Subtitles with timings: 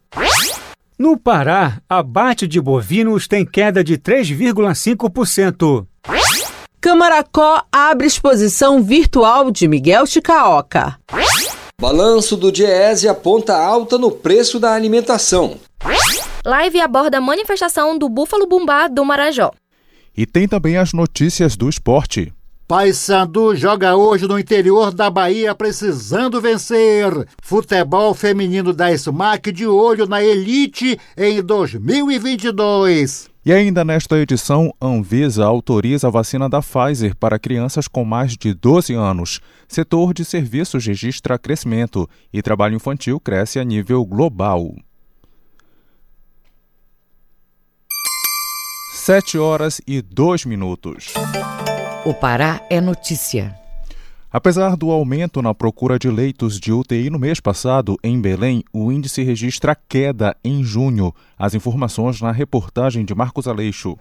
[0.99, 5.87] No Pará, abate de bovinos tem queda de 3,5%.
[6.81, 10.99] Camaracó abre exposição virtual de Miguel Chicaoca.
[11.81, 15.61] Balanço do Diese aponta alta no preço da alimentação.
[16.47, 19.51] Live aborda a manifestação do Búfalo Bumbá do Marajó.
[20.17, 22.33] E tem também as notícias do esporte.
[22.69, 27.11] Paysandu joga hoje no interior da Bahia precisando vencer.
[27.43, 33.29] Futebol feminino da SMAC de olho na elite em 2022.
[33.45, 38.55] E ainda nesta edição, Anvisa autoriza a vacina da Pfizer para crianças com mais de
[38.55, 39.41] 12 anos.
[39.67, 44.77] Setor de serviços registra crescimento e trabalho infantil cresce a nível global.
[49.07, 51.15] 7 horas e 2 minutos.
[52.05, 53.55] O Pará é notícia.
[54.33, 58.91] Apesar do aumento na procura de leitos de UTI no mês passado, em Belém, o
[58.91, 61.15] índice registra queda em junho.
[61.39, 63.97] As informações na reportagem de Marcos Aleixo.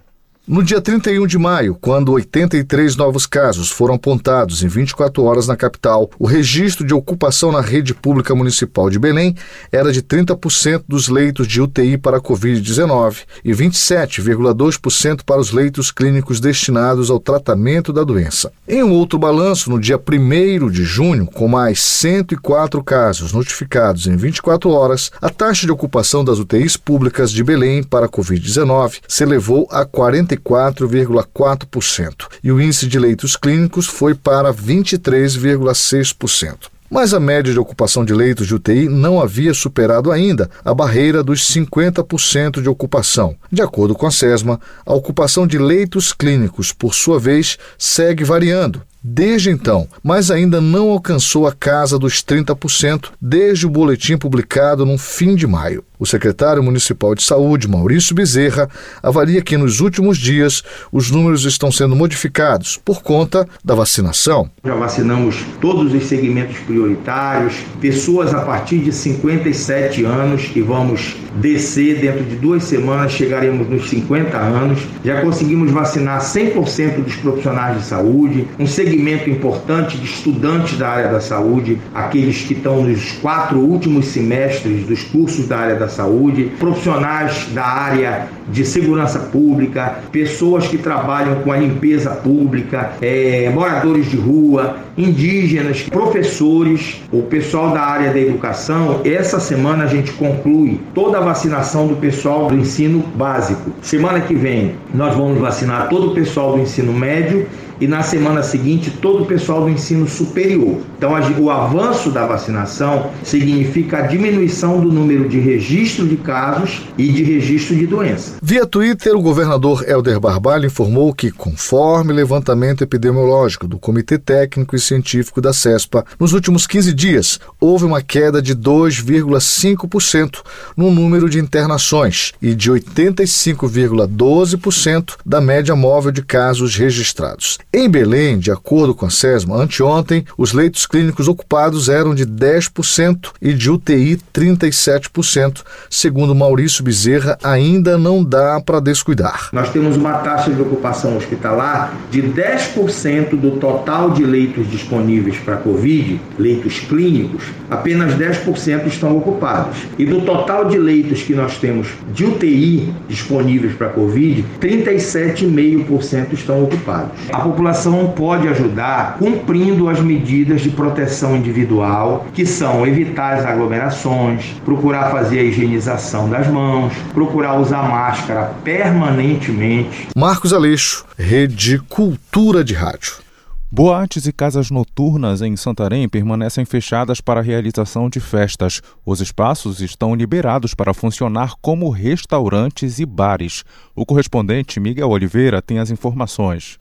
[0.47, 5.55] No dia 31 de maio, quando 83 novos casos foram apontados em 24 horas na
[5.55, 9.35] capital, o registro de ocupação na rede pública municipal de Belém
[9.71, 15.89] era de 30% dos leitos de UTI para a Covid-19 e 27,2% para os leitos
[15.89, 18.51] clínicos destinados ao tratamento da doença.
[18.67, 24.15] Em um outro balanço, no dia 1 de junho, com mais 104 casos notificados em
[24.15, 29.23] 24 horas, a taxa de ocupação das UTIs públicas de Belém para a Covid-19 se
[29.23, 36.69] elevou a 40 44,4% e o índice de leitos clínicos foi para 23,6%.
[36.89, 41.21] Mas a média de ocupação de leitos de UTI não havia superado ainda a barreira
[41.23, 43.35] dos 50% de ocupação.
[43.51, 48.81] De acordo com a SESMA, a ocupação de leitos clínicos, por sua vez, segue variando,
[49.07, 54.97] desde então, mas ainda não alcançou a casa dos 30% desde o boletim publicado no
[54.97, 55.83] fim de maio.
[55.97, 58.67] O secretário municipal de saúde, Maurício Bezerra,
[59.01, 60.61] avalia que nos últimos dias
[60.91, 64.49] os números estão sendo modificados por conta da vacinação.
[64.65, 72.01] Já vacinamos todos os segmentos prioritários, pessoas a partir de 57 anos e vamos descer
[72.01, 74.79] dentro de duas semanas, chegaremos nos 50 anos.
[75.03, 78.94] Já conseguimos vacinar 100% dos profissionais de saúde, um segmento
[79.29, 85.03] importante de estudantes da área da saúde, aqueles que estão nos quatro últimos semestres dos
[85.03, 91.35] cursos da área da da saúde, profissionais da área de segurança pública, pessoas que trabalham
[91.41, 98.19] com a limpeza pública, é, moradores de rua, indígenas, professores, o pessoal da área da
[98.19, 99.01] educação.
[99.03, 103.71] Essa semana a gente conclui toda a vacinação do pessoal do ensino básico.
[103.81, 107.47] Semana que vem nós vamos vacinar todo o pessoal do ensino médio
[107.79, 110.77] e na semana seguinte todo o pessoal do ensino superior.
[110.97, 117.11] Então, o avanço da vacinação significa a diminuição do número de registro de casos e
[117.11, 118.37] de registro de doença.
[118.41, 124.79] Via Twitter, o governador Helder Barbalho informou que, conforme levantamento epidemiológico do Comitê Técnico e
[124.79, 130.39] Científico da CESPA, nos últimos 15 dias houve uma queda de 2,5%
[130.75, 137.57] no número de internações e de 85,12% da média móvel de casos registrados.
[137.73, 143.31] Em Belém, de acordo com a SESMA, anteontem, os leitos clínicos ocupados eram de 10%
[143.41, 145.61] e de UTI 37%.
[145.89, 149.49] Segundo Maurício Bezerra, ainda não dá para descuidar.
[149.51, 155.57] Nós temos uma taxa de ocupação hospitalar de 10% do total de leitos disponíveis para
[155.57, 159.79] Covid, leitos clínicos, apenas 10% estão ocupados.
[159.99, 166.63] E do total de leitos que nós temos de UTI disponíveis para Covid, 37,5% estão
[166.63, 167.11] ocupados.
[167.33, 174.53] A população pode ajudar cumprindo as medidas de proteção individual, que são evitar as aglomerações,
[174.65, 180.09] procurar fazer a higienização das mãos, procurar usar máscara permanentemente.
[180.13, 183.23] Marcos Aleixo, Rede Cultura de Rádio.
[183.71, 188.81] Boates e casas noturnas em Santarém permanecem fechadas para a realização de festas.
[189.05, 193.63] Os espaços estão liberados para funcionar como restaurantes e bares.
[193.95, 196.79] O correspondente Miguel Oliveira tem as informações.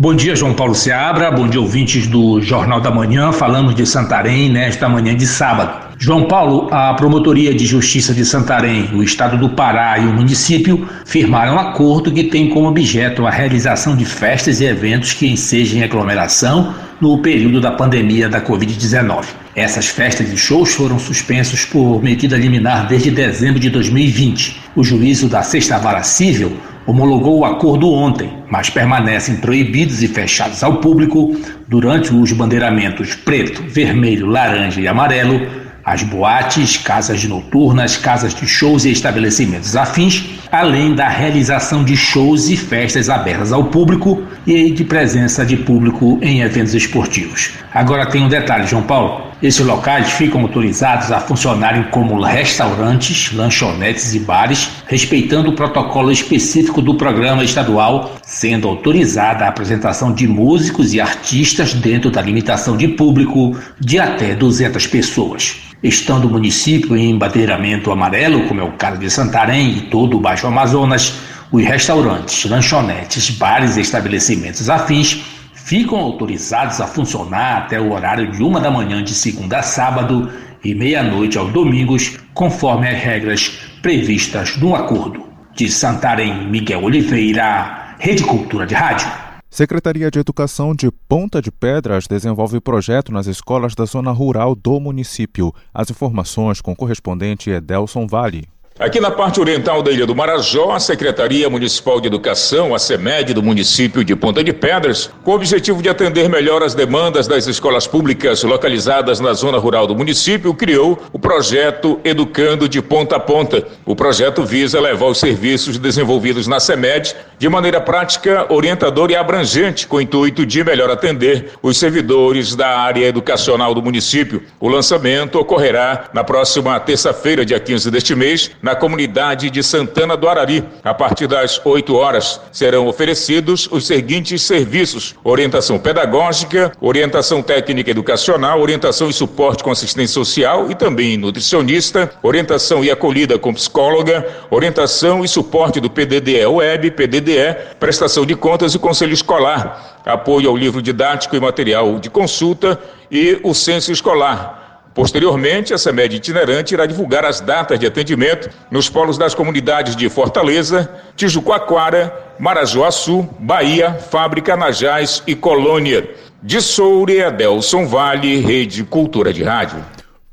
[0.00, 1.30] Bom dia, João Paulo Seabra.
[1.30, 3.32] Bom dia, ouvintes do Jornal da Manhã.
[3.32, 5.94] Falamos de Santarém nesta manhã de sábado.
[5.98, 10.88] João Paulo, a Promotoria de Justiça de Santarém, o Estado do Pará e o município
[11.04, 15.84] firmaram um acordo que tem como objeto a realização de festas e eventos que ensejem
[15.84, 19.26] aglomeração no período da pandemia da Covid-19.
[19.54, 24.60] Essas festas e shows foram suspensos por medida liminar desde dezembro de 2020.
[24.74, 30.62] O juízo da Sexta Vara Civil homologou o acordo ontem, mas permanecem proibidos e fechados
[30.62, 31.36] ao público
[31.68, 35.46] durante os bandeiramentos preto, vermelho, laranja e amarelo
[35.84, 42.48] as boates, casas noturnas, casas de shows e estabelecimentos afins, além da realização de shows
[42.48, 47.52] e festas abertas ao público e de presença de público em eventos esportivos.
[47.72, 49.30] Agora tem um detalhe, João Paulo.
[49.42, 56.82] Esses locais ficam autorizados a funcionarem como restaurantes, lanchonetes e bares, respeitando o protocolo específico
[56.82, 62.88] do programa estadual, sendo autorizada a apresentação de músicos e artistas dentro da limitação de
[62.88, 65.56] público de até 200 pessoas.
[65.82, 70.20] Estando o município em embadeiramento amarelo, como é o caso de Santarém e todo o
[70.20, 71.14] Baixo Amazonas,
[71.52, 78.42] os restaurantes, lanchonetes, bares e estabelecimentos afins ficam autorizados a funcionar até o horário de
[78.42, 80.30] uma da manhã de segunda a sábado
[80.64, 83.48] e meia-noite aos domingos, conforme as regras
[83.82, 85.28] previstas no acordo.
[85.54, 89.08] De Santarém, Miguel Oliveira, Rede Cultura de Rádio.
[89.50, 94.78] Secretaria de Educação de Ponta de Pedras desenvolve projeto nas escolas da zona rural do
[94.78, 95.52] município.
[95.74, 98.48] As informações com correspondente Edelson Vale.
[98.80, 103.34] Aqui na parte oriental da Ilha do Marajó, a Secretaria Municipal de Educação, a SEMED
[103.34, 107.46] do município de Ponta de Pedras, com o objetivo de atender melhor as demandas das
[107.46, 113.20] escolas públicas localizadas na zona rural do município, criou o projeto Educando de Ponta a
[113.20, 113.68] Ponta.
[113.84, 119.86] O projeto visa levar os serviços desenvolvidos na SEMED de maneira prática, orientadora e abrangente,
[119.86, 124.42] com o intuito de melhor atender os servidores da área educacional do município.
[124.58, 130.16] O lançamento ocorrerá na próxima terça-feira, dia 15 deste mês, na na comunidade de Santana
[130.16, 130.62] do Arari.
[130.84, 138.60] A partir das 8 horas serão oferecidos os seguintes serviços: orientação pedagógica, orientação técnica educacional,
[138.60, 145.24] orientação e suporte com assistência social e também nutricionista, orientação e acolhida com psicóloga, orientação
[145.24, 150.80] e suporte do PDDE Web, PDDE, prestação de contas e conselho escolar, apoio ao livro
[150.80, 152.78] didático e material de consulta
[153.10, 154.59] e o censo escolar
[154.94, 160.08] Posteriormente, a SEMED itinerante irá divulgar as datas de atendimento nos polos das comunidades de
[160.08, 166.10] Fortaleza, Tijuquaquara, Marajoaçu, Bahia, Fábrica, Najás e Colônia.
[166.42, 169.84] De Soure, Adelson Vale, Rede Cultura de Rádio.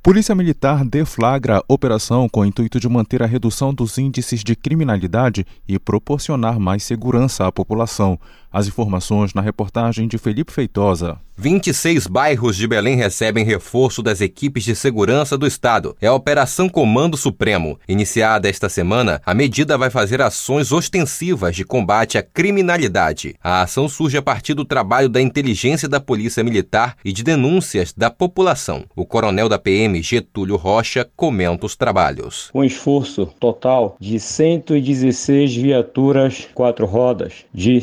[0.01, 5.45] Polícia Militar deflagra operação com o intuito de manter a redução dos índices de criminalidade
[5.67, 8.17] e proporcionar mais segurança à população.
[8.51, 11.19] As informações na reportagem de Felipe Feitosa.
[11.39, 15.95] 26 bairros de Belém recebem reforço das equipes de segurança do Estado.
[16.01, 17.79] É a Operação Comando Supremo.
[17.87, 23.35] Iniciada esta semana, a medida vai fazer ações ostensivas de combate à criminalidade.
[23.43, 27.93] A ação surge a partir do trabalho da inteligência da Polícia Militar e de denúncias
[27.95, 28.85] da população.
[28.95, 32.49] O coronel da PM, Getúlio Rocha, comenta os trabalhos.
[32.51, 37.79] Um esforço total de 116 viaturas quatro rodas, de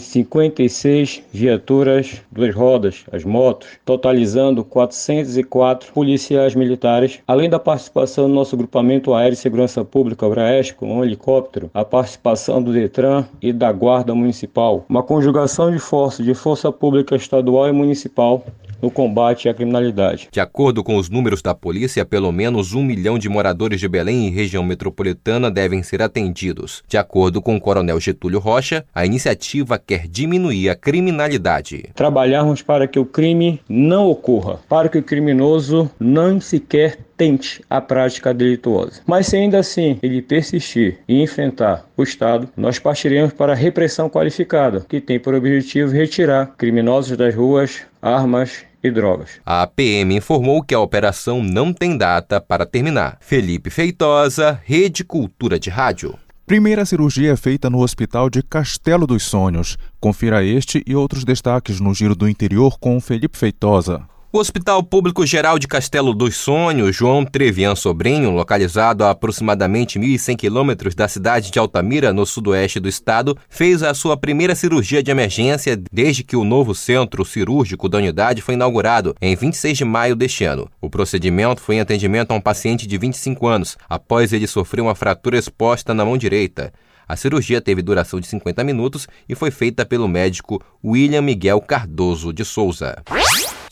[0.54, 8.56] 56 viaturas duas rodas, as motos totalizando 404 policiais militares, além da participação do nosso
[8.56, 10.34] grupamento aéreo e segurança pública, o
[10.76, 16.25] com um helicóptero, a participação do Detran e da Guarda Municipal, uma conjugação de forças
[16.25, 18.44] de força pública estadual e municipal
[18.84, 20.28] no combate à criminalidade.
[20.30, 24.26] De acordo com os números da polícia, pelo menos um milhão de moradores de Belém
[24.26, 26.82] e região metropolitana devem ser atendidos.
[26.87, 31.91] De acordo com o coronel Getúlio Rocha, a iniciativa quer diminuir a criminalidade.
[31.95, 37.81] Trabalharmos para que o crime não ocorra, para que o criminoso não sequer tente a
[37.81, 39.01] prática delituosa.
[39.07, 44.09] Mas se ainda assim ele persistir e enfrentar o Estado, nós partiremos para a repressão
[44.09, 49.41] qualificada, que tem por objetivo retirar criminosos das ruas, armas e drogas.
[49.47, 53.17] A PM informou que a operação não tem data para terminar.
[53.21, 56.15] Felipe Feitosa, Rede Cultura de Rádio.
[56.47, 59.79] Primeira cirurgia é feita no Hospital de Castelo dos Sonhos.
[59.99, 64.07] Confira este e outros destaques no Giro do Interior com Felipe Feitosa.
[64.35, 70.37] O Hospital Público Geral de Castelo dos Sonhos, João Trevian Sobrinho, localizado a aproximadamente 1.100
[70.37, 75.12] quilômetros da cidade de Altamira, no sudoeste do estado, fez a sua primeira cirurgia de
[75.12, 80.17] emergência desde que o novo centro cirúrgico da unidade foi inaugurado em 26 de maio
[80.17, 80.69] deste ano.
[80.81, 84.97] O procedimento foi em atendimento a um paciente de 25 anos, após ele sofrer uma
[84.97, 86.73] fratura exposta na mão direita.
[87.07, 92.33] A cirurgia teve duração de 50 minutos e foi feita pelo médico William Miguel Cardoso
[92.33, 93.00] de Souza.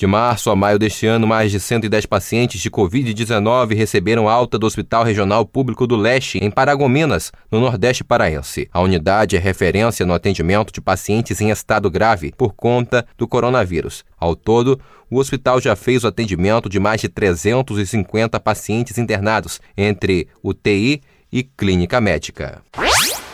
[0.02, 4.66] De março a maio deste ano, mais de 110 pacientes de Covid-19 receberam alta do
[4.66, 8.68] Hospital Regional Público do Leste, em Paragominas, no Nordeste Paraense.
[8.72, 14.04] A unidade é referência no atendimento de pacientes em estado grave por conta do coronavírus.
[14.18, 14.76] Ao todo,
[15.08, 21.00] o hospital já fez o atendimento de mais de 350 pacientes internados, entre UTI
[21.32, 22.60] e clínica médica.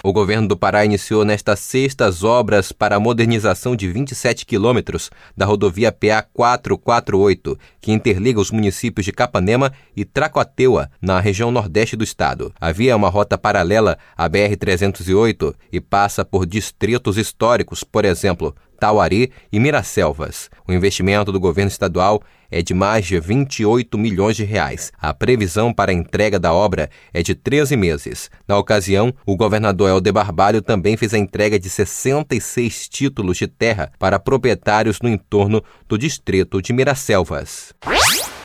[0.02, 5.10] O governo do Pará iniciou nesta sexta as obras para a modernização de 27 quilômetros
[5.36, 11.96] da rodovia PA 448, que interliga os municípios de Capanema e Tracoateua, na região nordeste
[11.96, 12.52] do estado.
[12.60, 19.58] Havia uma rota paralela à BR-308 e passa por distritos históricos, por exemplo, Tauari e
[19.58, 20.48] Miraselvas.
[20.66, 24.90] O investimento do governo estadual é de mais de 28 milhões de reais.
[24.98, 28.30] A previsão para a entrega da obra é de 13 meses.
[28.46, 33.92] Na ocasião, o governador Helder Barbalho também fez a entrega de 66 títulos de terra
[33.98, 37.74] para proprietários no entorno do distrito de Miraselvas.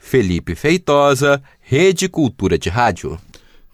[0.02, 3.18] Felipe Feitosa, Rede Cultura de Rádio.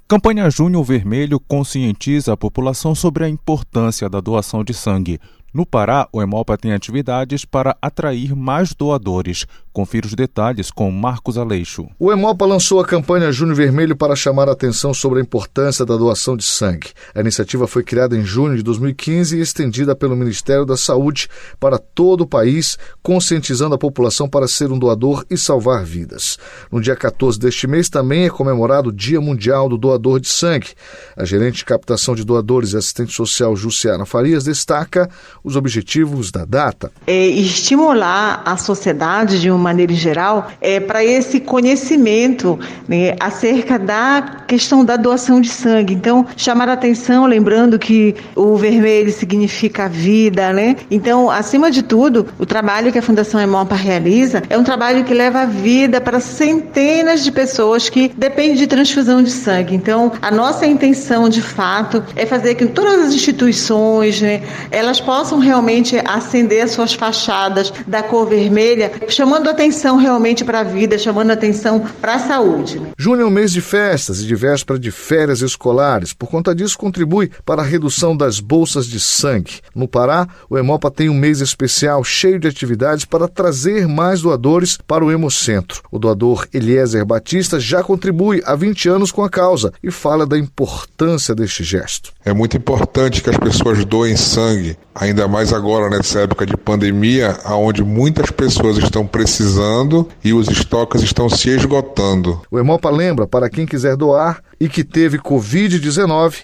[0.08, 5.20] Campanha Junho Vermelho conscientiza a população sobre a importância da doação de sangue.
[5.51, 9.48] No Pará, o Hemopa tem atividades para atrair mais doadores.
[9.74, 11.88] Confira os detalhes com Marcos Aleixo.
[11.98, 15.98] O Hemopa lançou a campanha Junho Vermelho para chamar a atenção sobre a importância da
[15.98, 16.89] doação de sangue.
[17.15, 21.27] A iniciativa foi criada em junho de 2015 e estendida pelo Ministério da Saúde
[21.60, 26.38] para todo o país, conscientizando a população para ser um doador e salvar vidas.
[26.72, 30.74] No dia 14 deste mês também é comemorado o Dia Mundial do Doador de Sangue.
[31.18, 35.10] A gerente de captação de doadores e assistente social Jussiana Farias destaca
[35.43, 36.91] os objetivos da data.
[37.08, 44.43] É estimular a sociedade de uma maneira geral é para esse conhecimento né, acerca da
[44.48, 45.93] questão da doação de sangue.
[45.93, 50.75] Então, chamar a atenção, lembrando que o vermelho significa vida, né?
[50.89, 55.13] Então, acima de tudo, o trabalho que a Fundação Hemopa realiza é um trabalho que
[55.13, 59.75] leva a vida para centenas de pessoas que dependem de transfusão de sangue.
[59.75, 64.41] Então, a nossa intenção, de fato, é fazer que todas as instituições, né,
[64.72, 70.98] elas possam realmente acender suas fachadas da cor vermelha, chamando atenção realmente para a vida,
[70.98, 72.81] chamando atenção para a saúde.
[72.98, 76.13] Junho é um mês de festas e de véspera de férias escolares.
[76.13, 79.59] Por conta disso, contribui para a redução das bolsas de sangue.
[79.75, 84.77] No Pará, o Hemopa tem um mês especial cheio de atividades para trazer mais doadores
[84.88, 85.81] para o Hemocentro.
[85.91, 90.38] O doador Eliezer Batista já contribui há 20 anos com a causa e fala da
[90.38, 92.12] importância deste gesto.
[92.24, 97.38] É muito importante que as pessoas doem sangue, ainda mais agora nessa época de pandemia,
[97.46, 102.41] onde muitas pessoas estão precisando e os estoques estão se esgotando.
[102.51, 106.44] O Hemopa lembra para quem quiser doar e que teve Covid-19,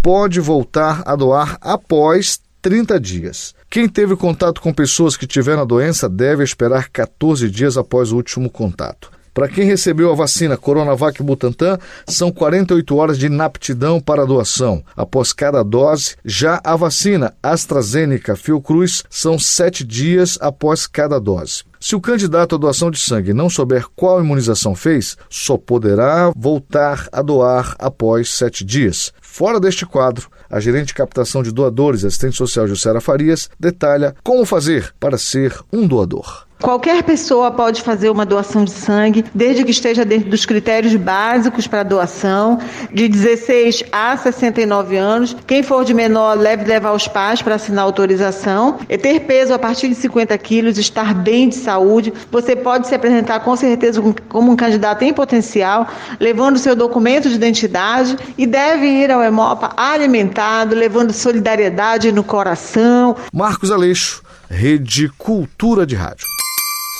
[0.00, 3.54] pode voltar a doar após 30 dias.
[3.68, 8.16] Quem teve contato com pessoas que tiveram a doença deve esperar 14 dias após o
[8.16, 9.10] último contato.
[9.36, 14.82] Para quem recebeu a vacina Coronavac Butantan, são 48 horas de inaptidão para doação.
[14.96, 21.64] Após cada dose, já a vacina AstraZeneca Fiocruz são sete dias após cada dose.
[21.78, 27.06] Se o candidato à doação de sangue não souber qual imunização fez, só poderá voltar
[27.12, 29.12] a doar após sete dias.
[29.20, 34.46] Fora deste quadro, a gerente de captação de doadores, assistente social Jussara Farias, detalha como
[34.46, 36.45] fazer para ser um doador.
[36.60, 41.66] Qualquer pessoa pode fazer uma doação de sangue, desde que esteja dentro dos critérios básicos
[41.66, 42.58] para doação,
[42.90, 45.36] de 16 a 69 anos.
[45.46, 48.78] Quem for de menor deve levar os pais para assinar autorização.
[48.88, 52.12] E ter peso a partir de 50 quilos, estar bem de saúde.
[52.32, 55.86] Você pode se apresentar com certeza como um candidato em potencial,
[56.18, 63.14] levando seu documento de identidade e deve ir ao Hemopa alimentado, levando solidariedade no coração.
[63.30, 66.35] Marcos Aleixo, Rede Cultura de Rádio.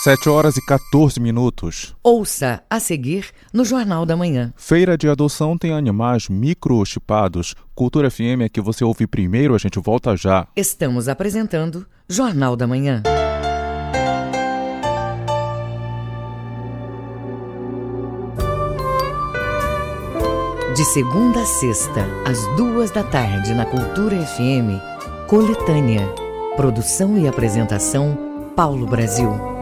[0.07, 1.93] 7 horas e 14 minutos.
[2.01, 4.53] Ouça a seguir no Jornal da Manhã.
[4.57, 7.57] Feira de adoção tem animais microchipados.
[7.75, 10.47] Cultura FM é que você ouve primeiro, a gente volta já.
[10.55, 13.03] Estamos apresentando Jornal da Manhã.
[20.77, 26.07] De segunda a sexta, às duas da tarde, na Cultura FM, Coletânea.
[26.55, 29.56] Produção e apresentação, Paulo Brasil.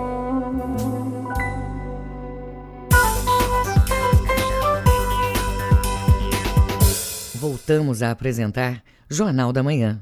[7.66, 9.98] Voltamos a apresentar Jornal da Manhã.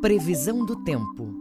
[0.00, 1.34] Previsão do tempo.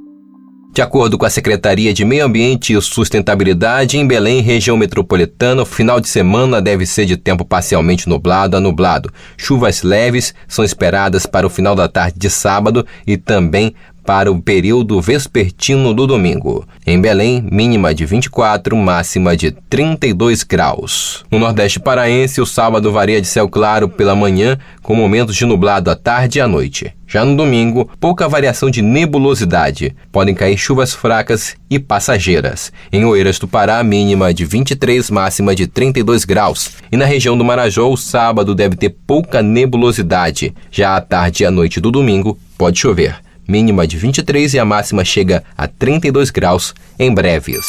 [0.74, 5.66] De acordo com a Secretaria de Meio Ambiente e Sustentabilidade, em Belém, região metropolitana, o
[5.66, 9.14] final de semana deve ser de tempo parcialmente nublado a nublado.
[9.38, 13.74] Chuvas leves são esperadas para o final da tarde de sábado e também
[14.06, 16.68] para o período vespertino do domingo.
[16.86, 21.24] Em Belém, mínima de 24, máxima de 32 graus.
[21.32, 25.90] No Nordeste Paraense, o sábado varia de céu claro pela manhã, com momentos de nublado
[25.90, 26.94] à tarde e à noite.
[27.08, 29.96] Já no domingo, pouca variação de nebulosidade.
[30.12, 32.72] Podem cair chuvas fracas e passageiras.
[32.92, 36.72] Em Oeiras do Pará, mínima de 23, máxima de 32 graus.
[36.92, 40.56] E na região do Marajó, o sábado deve ter pouca nebulosidade.
[40.72, 44.66] Já à tarde e à noite do domingo, pode chover mínima de 23 e a
[44.66, 47.66] máxima chega a 32 graus em breves.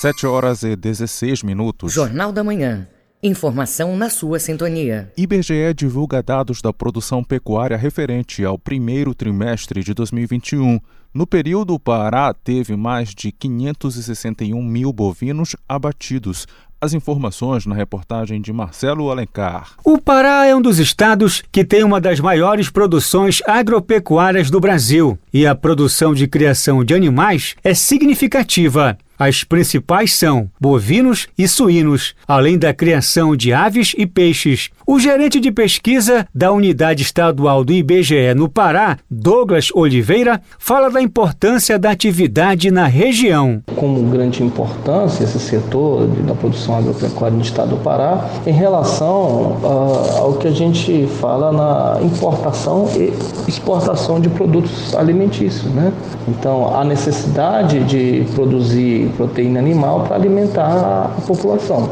[0.00, 1.92] 7 horas e 16 minutos.
[1.92, 2.88] Jornal da Manhã.
[3.22, 5.12] Informação na sua sintonia.
[5.14, 10.80] IBGE divulga dados da produção pecuária referente ao primeiro trimestre de 2021.
[11.12, 16.46] No período, o Pará teve mais de 561 mil bovinos abatidos,
[16.80, 19.72] as informações na reportagem de Marcelo Alencar.
[19.84, 25.18] O Pará é um dos estados que tem uma das maiores produções agropecuárias do Brasil
[25.32, 28.96] e a produção de criação de animais é significativa.
[29.20, 34.70] As principais são bovinos e suínos, além da criação de aves e peixes.
[34.86, 41.02] O gerente de pesquisa da Unidade Estadual do IBGE no Pará, Douglas Oliveira, fala da
[41.02, 43.62] importância da atividade na região.
[43.76, 50.18] Como grande importância esse setor da produção agropecuária no estado do Pará, em relação uh,
[50.18, 53.12] ao que a gente fala na importação e
[53.46, 55.70] exportação de produtos alimentícios.
[55.74, 55.92] Né?
[56.26, 61.90] Então, a necessidade de produzir proteína animal para alimentar a população.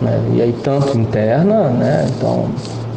[0.00, 0.22] Né?
[0.34, 2.08] E aí tanto interna, né?
[2.16, 2.50] então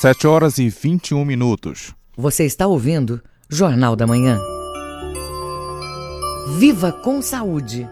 [0.00, 1.94] 7 horas e 21 minutos.
[2.16, 4.38] Você está ouvindo Jornal da Manhã.
[6.58, 7.88] Viva com saúde.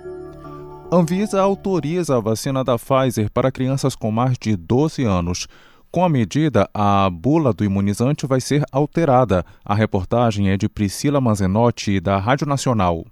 [0.93, 5.49] Anvisa autoriza a vacina da Pfizer para crianças com mais de 12 anos.
[5.91, 9.45] Com a medida, a bula do imunizante vai ser alterada.
[9.65, 13.05] A reportagem é de Priscila Manzenotti, da Rádio Nacional.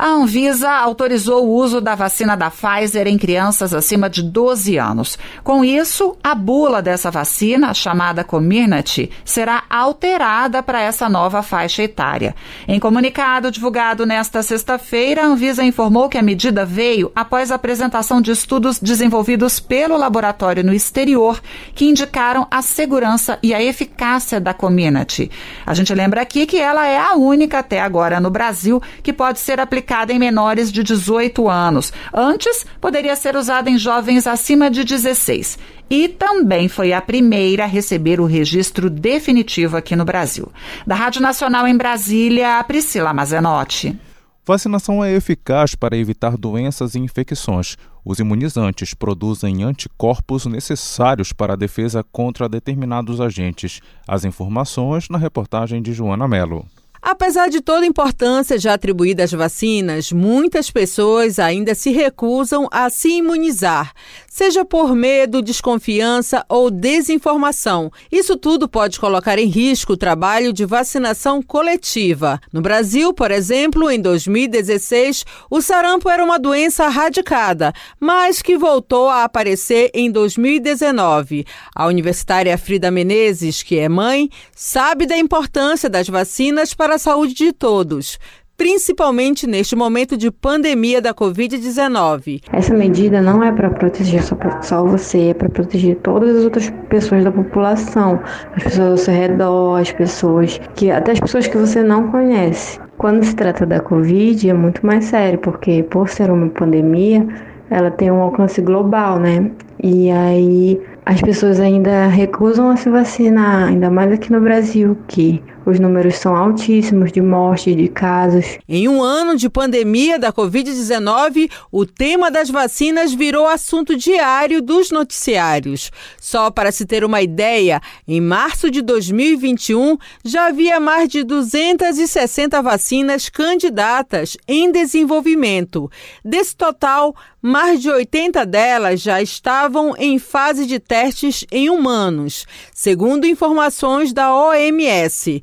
[0.00, 5.18] A Anvisa autorizou o uso da vacina da Pfizer em crianças acima de 12 anos.
[5.42, 12.36] Com isso, a bula dessa vacina, chamada Comirnaty, será alterada para essa nova faixa etária.
[12.68, 18.20] Em comunicado divulgado nesta sexta-feira, a Anvisa informou que a medida veio após a apresentação
[18.20, 21.40] de estudos desenvolvidos pelo laboratório no exterior
[21.74, 25.28] que indicaram a segurança e a eficácia da Comirnaty.
[25.66, 29.40] A gente lembra aqui que ela é a única até agora no Brasil que pode
[29.40, 31.92] ser aplicada aplicada em menores de 18 anos.
[32.12, 37.66] Antes, poderia ser usada em jovens acima de 16 e também foi a primeira a
[37.66, 40.52] receber o registro definitivo aqui no Brasil.
[40.86, 43.98] Da Rádio Nacional em Brasília, Priscila Mazenotti.
[44.46, 47.76] Vacinação é eficaz para evitar doenças e infecções.
[48.04, 53.80] Os imunizantes produzem anticorpos necessários para a defesa contra determinados agentes.
[54.06, 56.66] As informações na reportagem de Joana Mello.
[57.10, 62.90] Apesar de toda a importância já atribuída às vacinas, muitas pessoas ainda se recusam a
[62.90, 63.94] se imunizar,
[64.28, 67.90] seja por medo, desconfiança ou desinformação.
[68.12, 72.38] Isso tudo pode colocar em risco o trabalho de vacinação coletiva.
[72.52, 79.08] No Brasil, por exemplo, em 2016, o sarampo era uma doença erradicada, mas que voltou
[79.08, 81.46] a aparecer em 2019.
[81.74, 87.52] A universitária Frida Menezes, que é mãe, sabe da importância das vacinas para saúde de
[87.52, 88.18] todos
[88.58, 92.42] principalmente neste momento de pandemia da Covid-19.
[92.52, 96.68] Essa medida não é para proteger só, só você, é para proteger todas as outras
[96.90, 98.20] pessoas da população,
[98.56, 102.80] as pessoas ao seu redor, as pessoas que até as pessoas que você não conhece.
[102.98, 107.24] Quando se trata da Covid é muito mais sério, porque por ser uma pandemia,
[107.70, 109.52] ela tem um alcance global, né?
[109.80, 115.40] E aí as pessoas ainda recusam a se vacinar, ainda mais aqui no Brasil, que
[115.68, 118.58] os números são altíssimos de mortes, de casos.
[118.66, 124.90] Em um ano de pandemia da Covid-19, o tema das vacinas virou assunto diário dos
[124.90, 125.90] noticiários.
[126.18, 132.62] Só para se ter uma ideia, em março de 2021 já havia mais de 260
[132.62, 135.90] vacinas candidatas em desenvolvimento.
[136.24, 143.26] Desse total, mais de 80 delas já estavam em fase de testes em humanos, segundo
[143.26, 145.42] informações da OMS,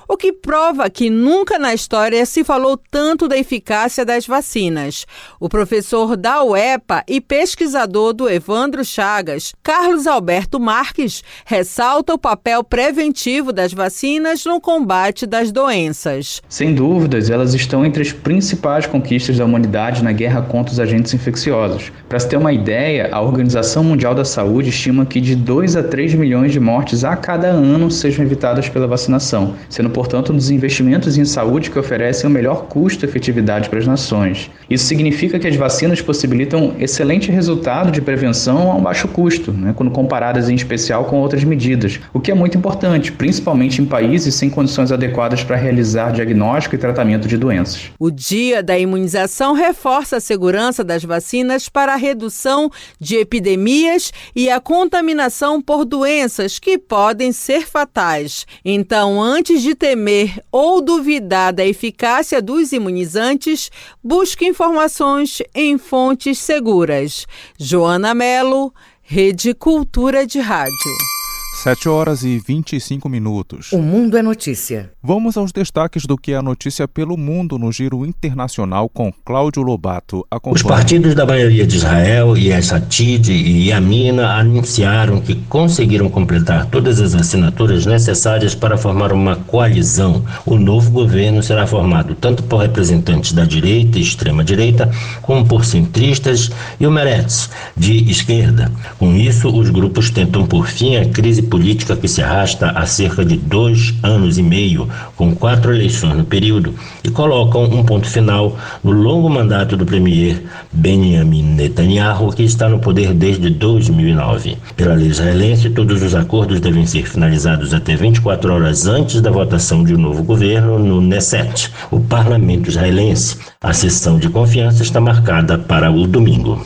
[0.11, 5.05] o que prova que nunca na história se falou tanto da eficácia das vacinas.
[5.39, 12.61] O professor da UEPA e pesquisador do Evandro Chagas, Carlos Alberto Marques, ressalta o papel
[12.61, 16.41] preventivo das vacinas no combate das doenças.
[16.49, 21.13] Sem dúvidas, elas estão entre as principais conquistas da humanidade na guerra contra os agentes
[21.13, 25.77] infecciosos para se ter uma ideia, a Organização Mundial da Saúde estima que de 2
[25.77, 30.49] a 3 milhões de mortes a cada ano sejam evitadas pela vacinação, sendo, portanto, dos
[30.49, 34.49] investimentos em saúde que oferecem o melhor custo-efetividade para as nações.
[34.67, 39.75] Isso significa que as vacinas possibilitam excelente resultado de prevenção a um baixo custo, né,
[39.77, 44.33] quando comparadas em especial com outras medidas, o que é muito importante, principalmente em países
[44.33, 47.91] sem condições adequadas para realizar diagnóstico e tratamento de doenças.
[47.99, 54.49] O Dia da Imunização reforça a segurança das vacinas para a redução de epidemias e
[54.49, 58.47] a contaminação por doenças que podem ser fatais.
[58.65, 63.69] Então, antes de temer ou duvidar da eficácia dos imunizantes,
[64.01, 67.27] busque informações em fontes seguras.
[67.59, 71.20] Joana Melo, Rede Cultura de Rádio.
[71.61, 73.71] 7 horas e 25 minutos.
[73.71, 74.89] O Mundo é Notícia.
[75.03, 79.61] Vamos aos destaques do que é a notícia pelo mundo no Giro Internacional com Cláudio
[79.61, 80.25] Lobato.
[80.31, 80.55] Acompanhe.
[80.55, 87.13] Os partidos da maioria de Israel, Yeshatid e Yamina, anunciaram que conseguiram completar todas as
[87.13, 90.25] assinaturas necessárias para formar uma coalizão.
[90.47, 94.89] O novo governo será formado tanto por representantes da direita e extrema-direita,
[95.21, 98.71] como por centristas e o Meretz, de esquerda.
[98.97, 103.25] Com isso, os grupos tentam por fim a crise política que se arrasta há cerca
[103.25, 104.87] de dois anos e meio,
[105.17, 110.41] com quatro eleições no período, e colocam um ponto final no longo mandato do premier
[110.71, 114.57] Benjamin Netanyahu, que está no poder desde 2009.
[114.77, 119.83] Pela lei israelense, todos os acordos devem ser finalizados até 24 horas antes da votação
[119.83, 123.37] de um novo governo no Knesset, o parlamento israelense.
[123.61, 126.65] A sessão de confiança está marcada para o domingo.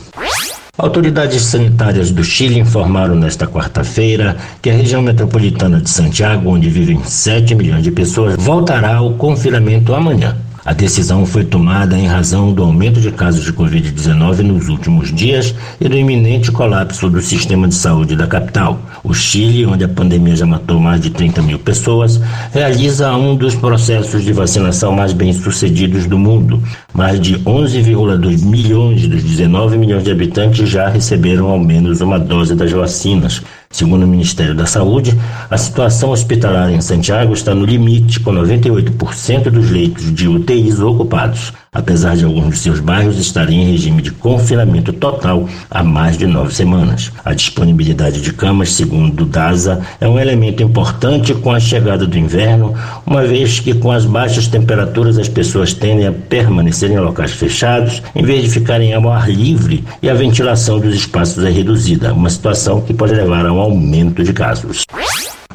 [0.78, 7.02] Autoridades sanitárias do Chile informaram nesta quarta-feira que a região metropolitana de Santiago, onde vivem
[7.02, 10.36] 7 milhões de pessoas, voltará ao confinamento amanhã.
[10.66, 15.54] A decisão foi tomada em razão do aumento de casos de Covid-19 nos últimos dias
[15.80, 18.80] e do iminente colapso do sistema de saúde da capital.
[19.04, 22.20] O Chile, onde a pandemia já matou mais de 30 mil pessoas,
[22.52, 26.60] realiza um dos processos de vacinação mais bem sucedidos do mundo.
[26.92, 32.56] Mais de 11,2 milhões dos 19 milhões de habitantes já receberam ao menos uma dose
[32.56, 33.40] das vacinas.
[33.70, 35.18] Segundo o Ministério da Saúde,
[35.50, 41.52] a situação hospitalar em Santiago está no limite, com 98% dos leitos de UTIs ocupados
[41.72, 46.26] apesar de alguns de seus bairros estarem em regime de confinamento total há mais de
[46.26, 47.12] nove semanas.
[47.24, 52.18] A disponibilidade de camas, segundo o DASA, é um elemento importante com a chegada do
[52.18, 52.74] inverno,
[53.04, 58.02] uma vez que com as baixas temperaturas as pessoas tendem a permanecer em locais fechados,
[58.14, 62.30] em vez de ficarem ao ar livre e a ventilação dos espaços é reduzida, uma
[62.30, 64.84] situação que pode levar a um aumento de casos.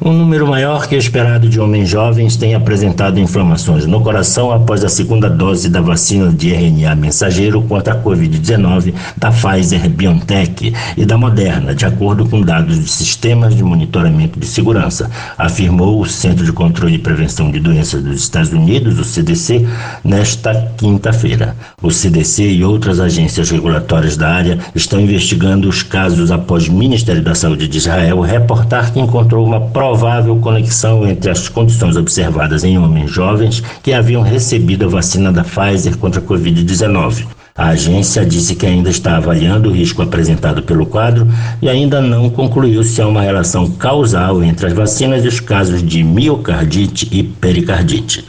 [0.04, 4.90] Um número maior que esperado de homens jovens tem apresentado inflamações no coração após a
[4.90, 11.20] segunda dose da vacina de RNA mensageiro contra a Covid-19 da Pfizer BioNTech e da
[11.20, 16.52] Moderna, de acordo com dados de sistemas de monitoramento de segurança, afirmou o Centro de
[16.52, 19.68] Controle e Prevenção de Doenças dos Estados Unidos, o CDC,
[20.04, 21.56] nesta quinta-feira.
[21.80, 27.22] O CDC e outras agências regulatórias da área estão investigando os casos após o Ministério
[27.22, 32.64] da Saúde de Israel reportar que encontrou uma prova provável conexão entre as condições observadas
[32.64, 37.28] em homens jovens que haviam recebido a vacina da Pfizer contra a Covid-19.
[37.54, 41.28] A agência disse que ainda está avaliando o risco apresentado pelo quadro
[41.62, 45.84] e ainda não concluiu se há uma relação causal entre as vacinas e os casos
[45.84, 48.26] de miocardite e pericardite.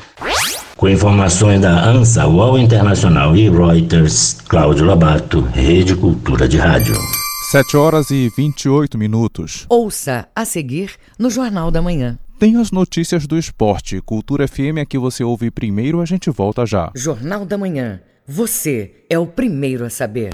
[0.77, 7.22] Com informações da ANSA, UOL Internacional e Reuters, Cláudio Lobato, Rede Cultura de Rádio.
[7.53, 9.67] 7 horas e 28 minutos.
[9.69, 12.19] Ouça a seguir no Jornal da Manhã.
[12.39, 14.01] Tem as notícias do esporte.
[14.01, 16.91] Cultura FM é que você ouve primeiro, a gente volta já.
[16.95, 18.01] Jornal da Manhã.
[18.27, 20.33] Você é o primeiro a saber.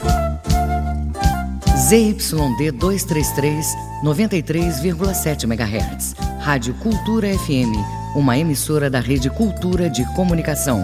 [1.77, 3.67] ZYD 233,
[4.05, 6.15] 93,7 MHz.
[6.39, 10.83] Rádio Cultura FM uma emissora da Rede Cultura de Comunicação.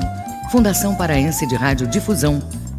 [0.51, 2.43] Fundação Paraense de Rádio Difusão,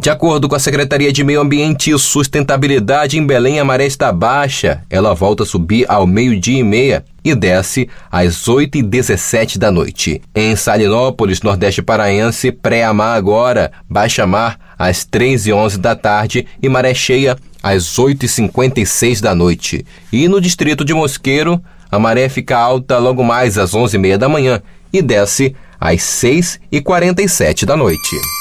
[0.00, 4.12] De acordo com a Secretaria de Meio Ambiente e Sustentabilidade em Belém, a maré está
[4.12, 4.84] baixa.
[4.88, 9.72] Ela volta a subir ao meio-dia e meia e desce às 8 e 17 da
[9.72, 10.22] noite.
[10.32, 16.68] Em Salinópolis, Nordeste Paraense, pré-amar agora, baixa mar às 3 e 11 da tarde e
[16.68, 19.84] maré cheia às 8 e 56 da noite.
[20.12, 24.16] E no distrito de Mosqueiro, a maré fica alta logo mais às 11 e meia
[24.16, 28.37] da manhã e desce às 6 e 47 da noite.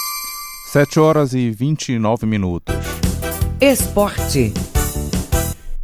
[0.77, 2.75] 7 horas e 29 minutos.
[3.59, 4.53] Esporte.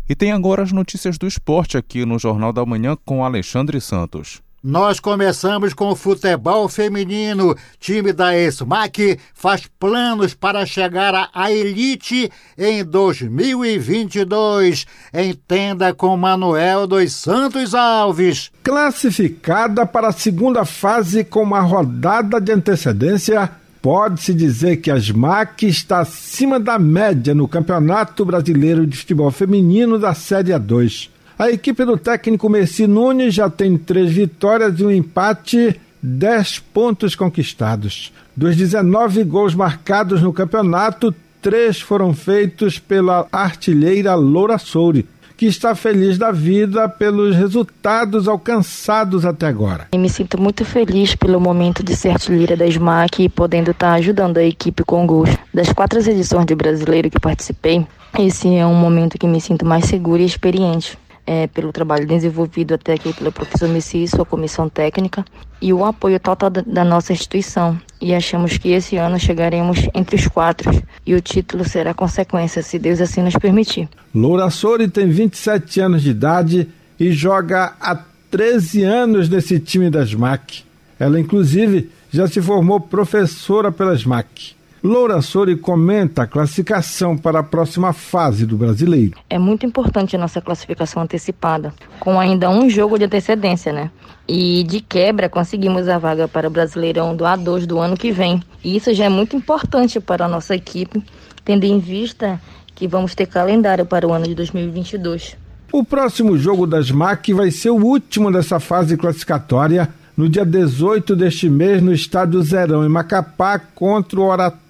[0.08, 4.40] E tem agora as notícias do esporte aqui no Jornal da Manhã com Alexandre Santos.
[4.64, 7.56] Nós começamos com o futebol feminino.
[7.80, 14.86] Time da ESMAC faz planos para chegar à elite em 2022.
[15.12, 18.52] Entenda com Manuel dos Santos Alves.
[18.62, 25.68] Classificada para a segunda fase com uma rodada de antecedência, Pode-se dizer que a SMAC
[25.68, 31.10] está acima da média no Campeonato Brasileiro de Futebol Feminino da Série A2.
[31.38, 37.14] A equipe do técnico Messi Nunes já tem três vitórias e um empate, dez pontos
[37.14, 38.14] conquistados.
[38.34, 45.76] Dos 19 gols marcados no campeonato, três foram feitos pela artilheira Loura Soure, que está
[45.76, 49.88] feliz da vida pelos resultados alcançados até agora.
[49.92, 53.94] Eu me sinto muito feliz pelo momento de ser artilheira da SMAC e podendo estar
[53.94, 55.30] ajudando a equipe com gols.
[55.54, 57.86] Das quatro edições de brasileiro que participei,
[58.20, 62.74] esse é um momento que me sinto mais segura e experiente é, pelo trabalho desenvolvido
[62.74, 65.26] até aqui pelo professor Messi e sua comissão técnica
[65.64, 67.80] e o apoio total da nossa instituição.
[68.02, 70.70] E achamos que esse ano chegaremos entre os quatro
[71.06, 73.88] e o título será consequência, se Deus assim nos permitir.
[74.14, 76.68] Loura Sori tem 27 anos de idade
[77.00, 77.98] e joga há
[78.30, 80.66] 13 anos nesse time da SMAC.
[81.00, 84.56] Ela, inclusive, já se formou professora pela SMAC.
[84.84, 89.18] Loura Sori comenta a classificação para a próxima fase do brasileiro.
[89.30, 93.90] É muito importante a nossa classificação antecipada, com ainda um jogo de antecedência, né?
[94.28, 98.44] E de quebra conseguimos a vaga para o Brasileirão do A2 do ano que vem.
[98.62, 101.02] E isso já é muito importante para a nossa equipe,
[101.46, 102.38] tendo em vista
[102.76, 105.38] que vamos ter calendário para o ano de 2022.
[105.72, 111.16] O próximo jogo das MAC vai ser o último dessa fase classificatória no dia 18
[111.16, 114.63] deste mês no Estádio Zerão, em Macapá, contra o Oratório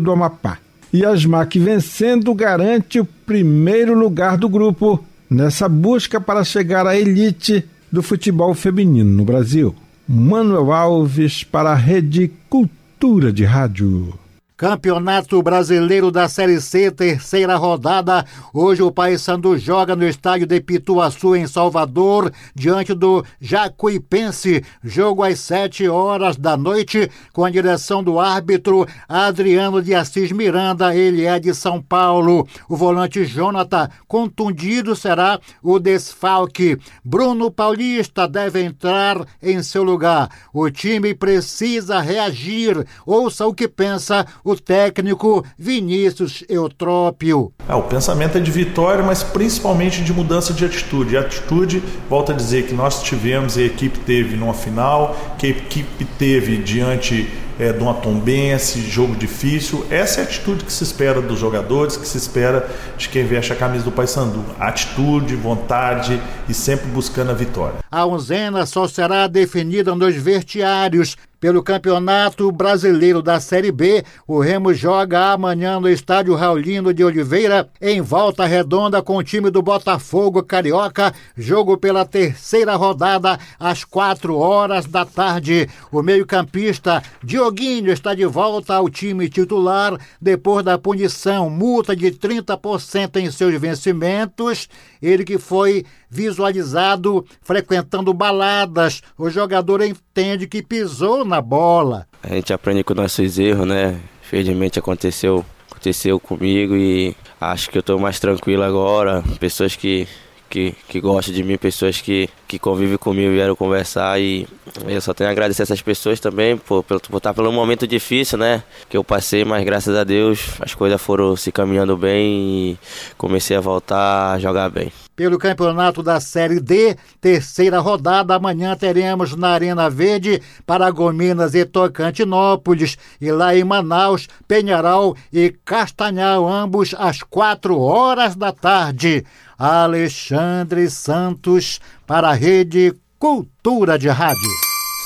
[0.00, 0.58] Do Amapá.
[0.92, 6.96] E a SMAC vencendo garante o primeiro lugar do grupo nessa busca para chegar à
[6.96, 9.74] elite do futebol feminino no Brasil.
[10.08, 14.14] Manuel Alves para a Rede Cultura de Rádio.
[14.58, 18.26] Campeonato Brasileiro da Série C, terceira rodada.
[18.52, 24.64] Hoje o Paysandu joga no estádio de Pituaçu, em Salvador, diante do Jacuipense.
[24.82, 30.92] Jogo às sete horas da noite, com a direção do árbitro Adriano de Assis Miranda.
[30.92, 32.44] Ele é de São Paulo.
[32.68, 36.76] O volante Jonathan, contundido, será o desfalque.
[37.04, 40.28] Bruno Paulista deve entrar em seu lugar.
[40.52, 42.84] O time precisa reagir.
[43.06, 47.52] Ouça o que pensa o técnico Vinícius Eutrópio.
[47.68, 51.16] Ah, o pensamento é de vitória, mas principalmente de mudança de atitude.
[51.16, 55.46] A atitude, volta a dizer, que nós tivemos e a equipe teve numa final, que
[55.46, 59.84] a equipe teve diante é, de uma tombense, jogo difícil.
[59.90, 63.52] Essa é a atitude que se espera dos jogadores, que se espera de quem veste
[63.52, 64.44] a camisa do Paysandu.
[64.58, 67.78] Atitude, vontade e sempre buscando a vitória.
[67.90, 74.74] A onzena só será definida nos vestiários pelo Campeonato Brasileiro da Série B, o Remo
[74.74, 80.42] joga amanhã no estádio Raulino de Oliveira, em volta redonda com o time do Botafogo
[80.42, 81.14] Carioca.
[81.36, 85.68] Jogo pela terceira rodada, às quatro horas da tarde.
[85.92, 93.16] O meio-campista Dioguinho está de volta ao time titular depois da punição, multa de 30%
[93.16, 94.68] em seus vencimentos.
[95.00, 99.02] Ele que foi visualizado frequentando baladas.
[99.16, 102.06] O jogador entende que pisou na bola.
[102.22, 104.00] A gente aprende com nossos erros, né?
[104.22, 109.22] Felizmente aconteceu, aconteceu comigo e acho que eu estou mais tranquilo agora.
[109.38, 110.06] Pessoas que
[110.48, 114.48] que, que gostam de mim, pessoas que, que convivem comigo vieram conversar e
[114.86, 118.38] eu só tenho a agradecer essas pessoas também por, por, por estar pelo momento difícil,
[118.38, 118.62] né?
[118.88, 122.78] Que eu passei, mas graças a Deus as coisas foram se caminhando bem e
[123.16, 124.90] comecei a voltar a jogar bem.
[125.18, 128.36] Pelo campeonato da Série D, terceira rodada.
[128.36, 136.48] Amanhã teremos na Arena Verde Paragominas e Tocantinópolis, e lá em Manaus, Penharal e Castanhal,
[136.48, 139.24] ambos às quatro horas da tarde.
[139.58, 144.48] Alexandre Santos para a Rede Cultura de Rádio.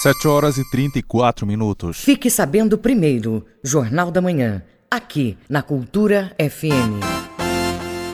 [0.03, 1.97] 7 horas e 34 minutos.
[1.97, 7.32] Fique sabendo primeiro, Jornal da Manhã, aqui na Cultura FM.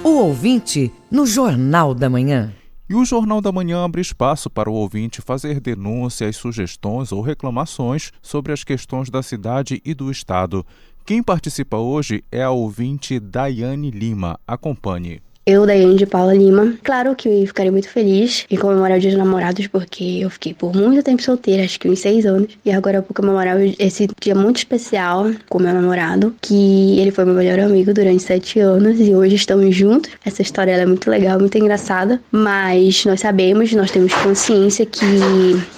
[0.08, 2.54] O ouvinte no Jornal da Manhã.
[2.88, 8.10] E o Jornal da Manhã abre espaço para o ouvinte fazer denúncias, sugestões ou reclamações
[8.22, 10.64] sobre as questões da cidade e do estado.
[11.04, 14.40] Quem participa hoje é a ouvinte Daiane Lima.
[14.46, 15.20] Acompanhe.
[15.48, 19.08] Eu, Daiane de Paula Lima, claro que eu ficaria muito feliz em comemorar o Dia
[19.08, 22.70] dos Namorados, porque eu fiquei por muito tempo solteira, acho que uns seis anos, e
[22.70, 27.32] agora eu vou comemorar esse dia muito especial com meu namorado, que ele foi meu
[27.32, 30.10] melhor amigo durante sete anos e hoje estamos juntos.
[30.22, 35.00] Essa história é muito legal, muito engraçada, mas nós sabemos, nós temos consciência que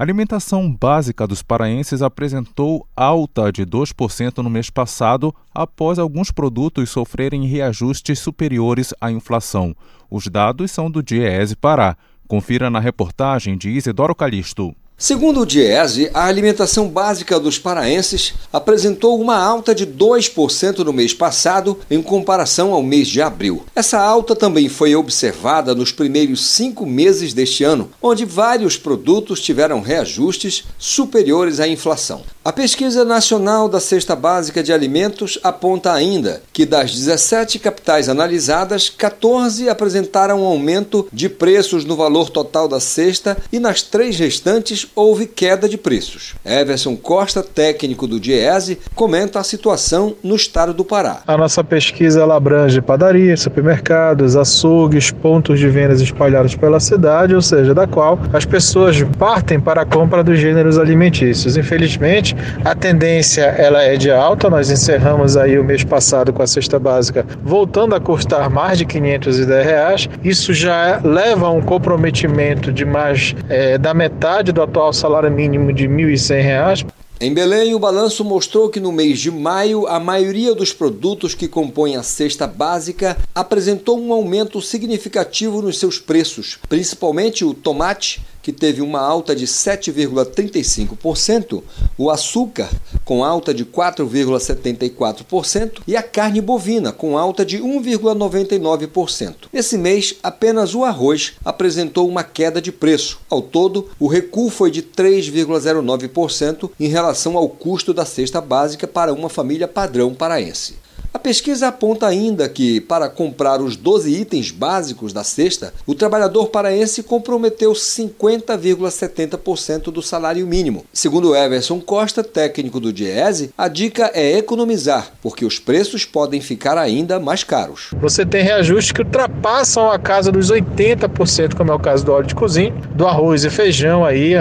[0.00, 6.88] a alimentação básica dos paraenses apresentou alta de 2% no mês passado, após alguns produtos
[6.88, 9.76] sofrerem reajustes superiores à inflação.
[10.10, 11.98] Os dados são do DIEESE Pará.
[12.26, 14.74] Confira na reportagem de Isidoro Calixto.
[15.02, 21.14] Segundo o Diese, a alimentação básica dos paraenses apresentou uma alta de 2% no mês
[21.14, 23.64] passado em comparação ao mês de abril.
[23.74, 29.80] Essa alta também foi observada nos primeiros cinco meses deste ano, onde vários produtos tiveram
[29.80, 32.22] reajustes superiores à inflação.
[32.42, 38.88] A Pesquisa Nacional da Cesta Básica de Alimentos aponta ainda que das 17 capitais analisadas,
[38.88, 44.86] 14 apresentaram um aumento de preços no valor total da cesta e nas três restantes
[44.94, 46.34] houve queda de preços.
[46.42, 51.20] Everson Costa, técnico do Diese, comenta a situação no estado do Pará.
[51.26, 57.42] A nossa pesquisa ela abrange padarias, supermercados, açougues, pontos de vendas espalhados pela cidade, ou
[57.42, 61.58] seja, da qual as pessoas partem para a compra dos gêneros alimentícios.
[61.58, 62.29] Infelizmente,
[62.64, 64.50] a tendência ela é de alta.
[64.50, 68.84] Nós encerramos aí o mês passado com a cesta básica voltando a custar mais de
[68.84, 70.08] 510 reais.
[70.22, 75.72] Isso já leva a um comprometimento de mais é, da metade do atual salário mínimo
[75.72, 76.84] de 1.100 reais.
[77.22, 81.46] Em Belém, o balanço mostrou que no mês de maio, a maioria dos produtos que
[81.46, 88.52] compõem a cesta básica apresentou um aumento significativo nos seus preços, principalmente o tomate, que
[88.52, 91.62] teve uma alta de 7,35%,
[91.96, 92.68] o açúcar,
[93.04, 99.34] com alta de 4,74%, e a carne bovina, com alta de 1,99%.
[99.52, 103.20] Nesse mês, apenas o arroz apresentou uma queda de preço.
[103.28, 109.12] Ao todo, o recuo foi de 3,09% em relação ao custo da cesta básica para
[109.12, 110.79] uma família padrão paraense.
[111.12, 116.50] A pesquisa aponta ainda que, para comprar os 12 itens básicos da cesta, o trabalhador
[116.50, 120.84] paraense comprometeu 50,70% do salário mínimo.
[120.92, 126.78] Segundo Everson Costa, técnico do Diese, a dica é economizar, porque os preços podem ficar
[126.78, 127.90] ainda mais caros.
[128.00, 132.28] Você tem reajustes que ultrapassam a casa dos 80%, como é o caso do óleo
[132.28, 134.34] de cozinha, do arroz e feijão aí,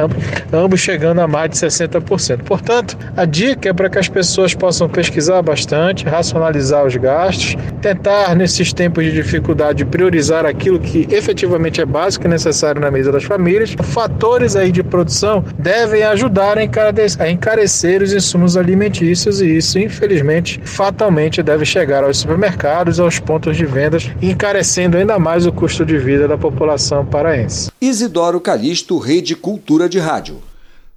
[0.53, 2.43] ambos chegando a mais de 60%.
[2.43, 7.55] Portanto, a dica é para que as pessoas possam pesquisar bastante, racionalizar analisar os gastos,
[7.81, 13.11] tentar nesses tempos de dificuldade priorizar aquilo que efetivamente é básico e necessário na mesa
[13.11, 13.75] das famílias.
[13.81, 21.41] Fatores aí de produção devem ajudar a encarecer os insumos alimentícios e isso, infelizmente, fatalmente
[21.41, 26.27] deve chegar aos supermercados, aos pontos de vendas, encarecendo ainda mais o custo de vida
[26.27, 27.71] da população paraense.
[27.81, 30.48] Isidoro Calixto, Rede Cultura de Rádio.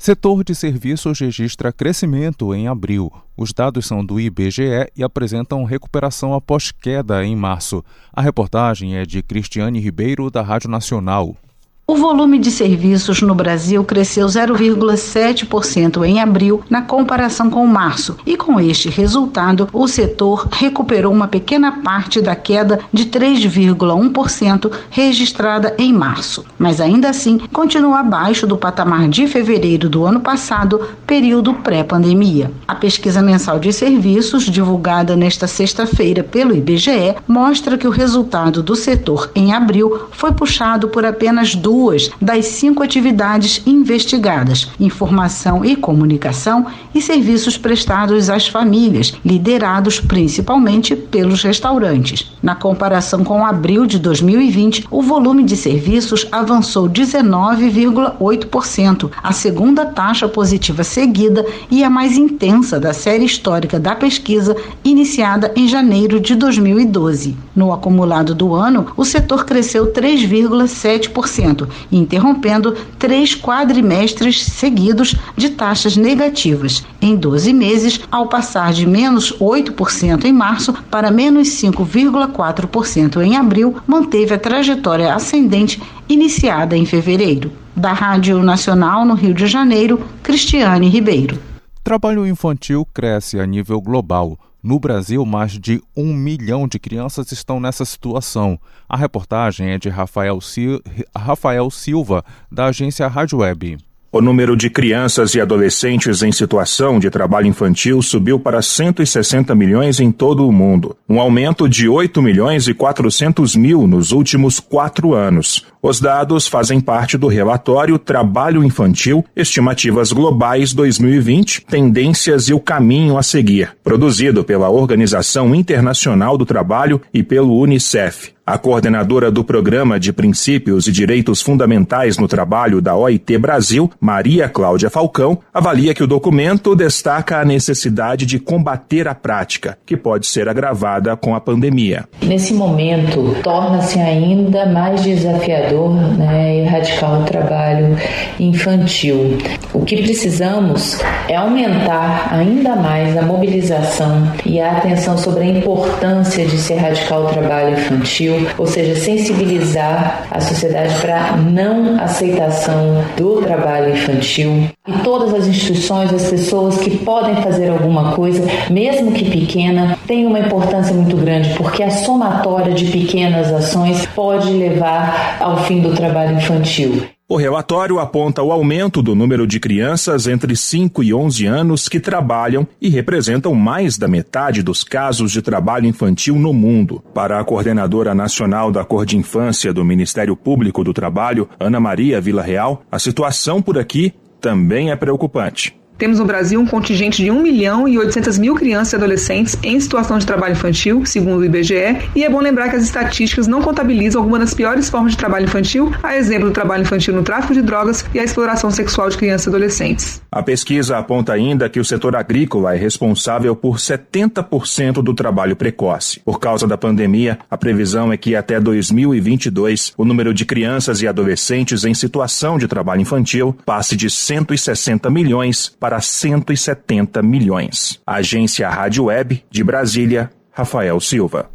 [0.03, 3.09] Setor de serviços registra crescimento em abril.
[3.37, 7.85] Os dados são do IBGE e apresentam recuperação após queda em março.
[8.13, 11.37] A reportagem é de Cristiane Ribeiro, da Rádio Nacional.
[11.85, 18.37] O volume de serviços no Brasil cresceu 0,7% em abril, na comparação com março, e
[18.37, 25.93] com este resultado, o setor recuperou uma pequena parte da queda de 3,1% registrada em
[25.93, 32.53] março, mas ainda assim continua abaixo do patamar de fevereiro do ano passado, período pré-pandemia.
[32.67, 38.77] A pesquisa mensal de serviços, divulgada nesta sexta-feira pelo IBGE, mostra que o resultado do
[38.77, 45.75] setor em abril foi puxado por apenas duas duas das cinco atividades investigadas: informação e
[45.75, 52.31] comunicação e serviços prestados às famílias, liderados principalmente pelos restaurantes.
[52.43, 60.29] Na comparação com abril de 2020, o volume de serviços avançou 19,8%, a segunda taxa
[60.29, 64.55] positiva seguida e a mais intensa da série histórica da pesquisa
[64.85, 67.35] iniciada em janeiro de 2012.
[67.57, 76.85] No acumulado do ano, o setor cresceu 3,7% interrompendo três quadrimestres seguidos de taxas negativas
[77.01, 83.77] em 12 meses, ao passar de menos 8% em março para menos 5,4% em abril,
[83.87, 87.53] manteve a trajetória ascendente iniciada em fevereiro.
[87.75, 91.39] Da Rádio Nacional no Rio de Janeiro, Cristiane Ribeiro.
[91.83, 94.39] Trabalho infantil cresce a nível global.
[94.63, 98.61] No Brasil, mais de um milhão de crianças estão nessa situação.
[98.89, 100.79] A reportagem é de Rafael, Sil
[101.13, 103.77] Rafael Silva, da agência Rádio Web.
[104.15, 110.01] O número de crianças e adolescentes em situação de trabalho infantil subiu para 160 milhões
[110.01, 115.15] em todo o mundo, um aumento de 8 milhões e 400 mil nos últimos quatro
[115.15, 115.65] anos.
[115.81, 123.17] Os dados fazem parte do relatório Trabalho Infantil, Estimativas Globais 2020, Tendências e o Caminho
[123.17, 128.35] a Seguir, produzido pela Organização Internacional do Trabalho e pelo Unicef.
[128.53, 134.47] A coordenadora do Programa de Princípios e Direitos Fundamentais no Trabalho da OIT Brasil, Maria
[134.47, 140.27] Cláudia Falcão, avalia que o documento destaca a necessidade de combater a prática, que pode
[140.27, 142.05] ser agravada com a pandemia.
[142.21, 147.97] Nesse momento, torna-se ainda mais desafiador né, erradicar o trabalho
[148.39, 149.39] infantil.
[149.73, 156.45] O que precisamos é aumentar ainda mais a mobilização e a atenção sobre a importância
[156.45, 163.05] de se erradicar o trabalho infantil, ou seja, sensibilizar a sociedade para a não aceitação
[163.17, 164.69] do trabalho infantil.
[164.87, 170.27] E todas as instituições, as pessoas que podem fazer alguma coisa, mesmo que pequena, tem
[170.27, 175.95] uma importância muito grande, porque a somatória de pequenas ações pode levar ao fim do
[175.95, 177.07] trabalho infantil.
[177.33, 181.99] O relatório aponta o aumento do número de crianças entre 5 e 11 anos que
[181.99, 187.03] trabalham e representam mais da metade dos casos de trabalho infantil no mundo.
[187.15, 192.21] Para a coordenadora nacional da Cor de Infância do Ministério Público do Trabalho, Ana Maria
[192.21, 195.75] Vila Real, a situação por aqui também é preocupante.
[195.99, 199.79] Temos no Brasil um contingente de 1 milhão e 800 mil crianças e adolescentes em
[199.79, 203.63] situação de trabalho infantil, segundo o IBGE, e é bom lembrar que as estatísticas não
[203.63, 207.55] contabilizam algumas das piores formas de trabalho infantil, a exemplo do trabalho infantil no tráfico
[207.55, 210.23] de drogas e a exploração sexual de crianças e adolescentes.
[210.31, 216.21] A pesquisa aponta ainda que o setor agrícola é responsável por 70% do trabalho precoce.
[216.25, 221.07] Por causa da pandemia, a previsão é que até 2022 o número de crianças e
[221.07, 228.01] adolescentes em situação de trabalho infantil passe de 160 milhões para para 170 milhões.
[228.07, 231.51] Agência Rádio Web de Brasília, Rafael Silva.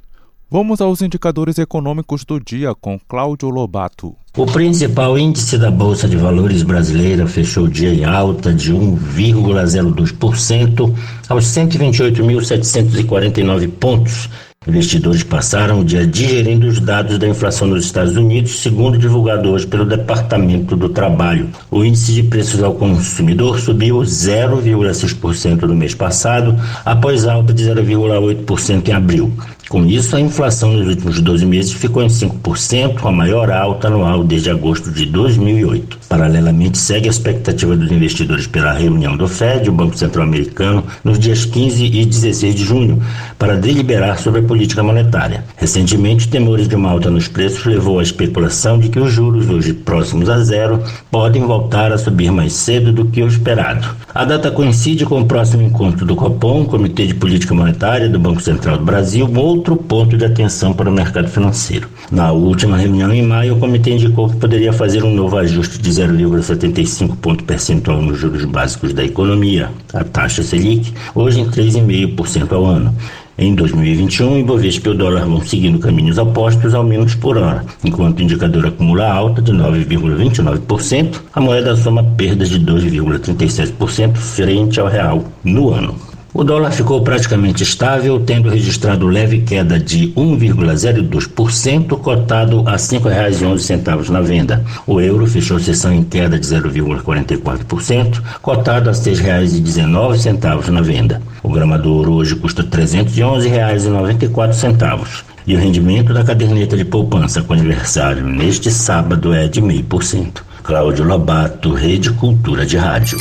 [0.52, 4.16] Vamos aos indicadores econômicos do dia com Cláudio Lobato.
[4.38, 10.94] O principal índice da Bolsa de Valores brasileira fechou o dia em alta de 1,02%
[11.28, 14.30] aos 128.749 pontos
[14.68, 19.66] Investidores passaram o dia digerindo os dados da inflação nos Estados Unidos, segundo divulgado hoje
[19.66, 21.50] pelo Departamento do Trabalho.
[21.72, 26.54] O índice de preços ao consumidor subiu 0,6% no mês passado,
[26.84, 29.32] após alta de 0,8% em abril.
[29.70, 34.24] Com isso, a inflação nos últimos 12 meses ficou em 5%, a maior alta anual
[34.24, 36.00] desde agosto de 2008.
[36.08, 41.20] Paralelamente, segue a expectativa dos investidores pela reunião do Fed, o Banco Central Americano, nos
[41.20, 43.04] dias 15 e 16 de junho,
[43.38, 45.44] para deliberar sobre a política monetária.
[45.58, 49.74] Recentemente, temores de uma alta nos preços levou à especulação de que os juros, hoje
[49.74, 53.86] próximos a zero, podem voltar a subir mais cedo do que o esperado.
[54.16, 58.42] A data coincide com o próximo encontro do Copom, Comitê de Política Monetária do Banco
[58.42, 59.28] Central do Brasil,
[59.58, 61.90] outro ponto de atenção para o mercado financeiro.
[62.12, 65.90] Na última reunião em maio, o comitê indicou que poderia fazer um novo ajuste de
[65.90, 72.66] 0,75 ponto percentual nos juros básicos da economia, a taxa Selic, hoje em 3,5% ao
[72.66, 72.94] ano.
[73.40, 77.64] Em 2021, o Ibovespa e o dólar vão seguindo caminhos opostos ao menos por hora.
[77.84, 84.88] Enquanto o indicador acumula alta de 9,29%, a moeda soma perdas de 2,37% frente ao
[84.88, 85.96] real no ano.
[86.38, 94.10] O dólar ficou praticamente estável, tendo registrado leve queda de 1,02%, cotado a R$ 5,11
[94.10, 94.64] na venda.
[94.86, 101.20] O euro fechou sessão em queda de 0,44%, cotado a R$ 6,19 na venda.
[101.42, 105.24] O grama do ouro hoje custa R$ 311,94.
[105.48, 110.44] E o rendimento da caderneta de poupança com aniversário neste sábado é de 0,5%.
[110.62, 113.18] Cláudio Lobato, Rede Cultura de Rádio.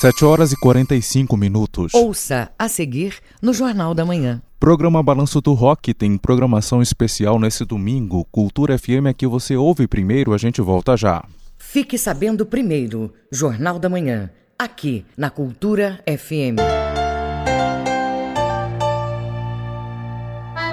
[0.00, 1.92] 7 horas e 45 minutos.
[1.92, 4.40] Ouça a seguir no Jornal da Manhã.
[4.58, 8.26] Programa Balanço do Rock tem programação especial nesse domingo.
[8.32, 11.22] Cultura FM é que você ouve primeiro, a gente volta já.
[11.58, 16.56] Fique sabendo primeiro, Jornal da Manhã, aqui na Cultura FM.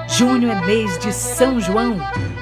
[0.07, 1.97] Junho é mês de São João,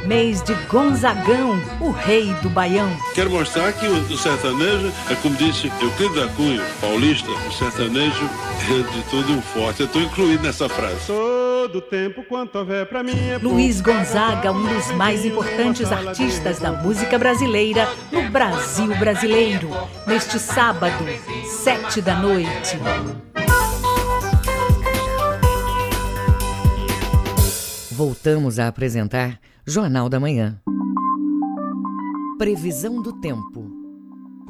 [0.05, 2.89] mês de Gonzagão, o rei do Baião.
[3.13, 8.29] Quero mostrar que o, o sertanejo, é como disse Euclides da Cunha, paulista, o sertanejo
[8.69, 9.81] é de tudo um forte.
[9.81, 11.07] Eu estou incluído nessa frase.
[11.07, 16.71] Todo tempo quanto houver pra mim é Luiz Gonzaga, um dos mais importantes artistas da
[16.71, 19.69] música brasileira no Brasil brasileiro.
[20.05, 21.03] Neste sábado,
[21.63, 22.77] sete da noite.
[27.91, 30.59] Voltamos a apresentar Jornal da Manhã.
[32.37, 33.65] Previsão do tempo.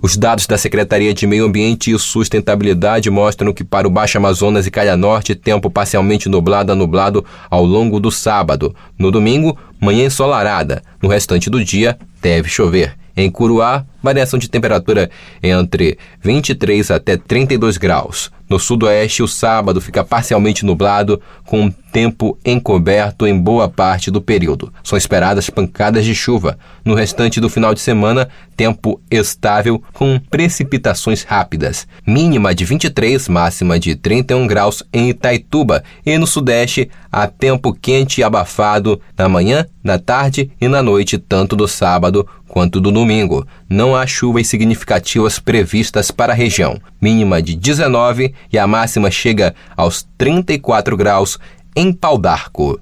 [0.02, 4.68] Os dados da Secretaria de Meio Ambiente e Sustentabilidade mostram que para o Baixo Amazonas
[4.68, 8.76] e Calha Norte, tempo parcialmente nublado a nublado ao longo do sábado.
[9.00, 10.84] No domingo, manhã ensolarada.
[11.02, 12.98] No restante do dia, deve chover.
[13.16, 15.10] Em Curuá, variação de temperatura
[15.44, 18.32] entre 23 até 32 graus.
[18.48, 24.72] No sudoeste, o sábado fica parcialmente nublado, com tempo encoberto em boa parte do período.
[24.84, 26.58] São esperadas pancadas de chuva.
[26.84, 31.88] No restante do final de semana, tempo estável, com precipitações rápidas.
[32.06, 35.84] Mínima de 23, máxima de 31 graus em Itaituba.
[36.06, 41.18] E no sudeste, há tempo quente e abafado na manhã, na tarde e na noite,
[41.18, 43.48] tanto do sábado quanto do domingo.
[43.68, 46.80] Não há chuvas significativas previstas para a região.
[47.02, 51.38] Mínima de 19 e a máxima chega aos 34 graus
[51.76, 52.80] em Pau d'Arco.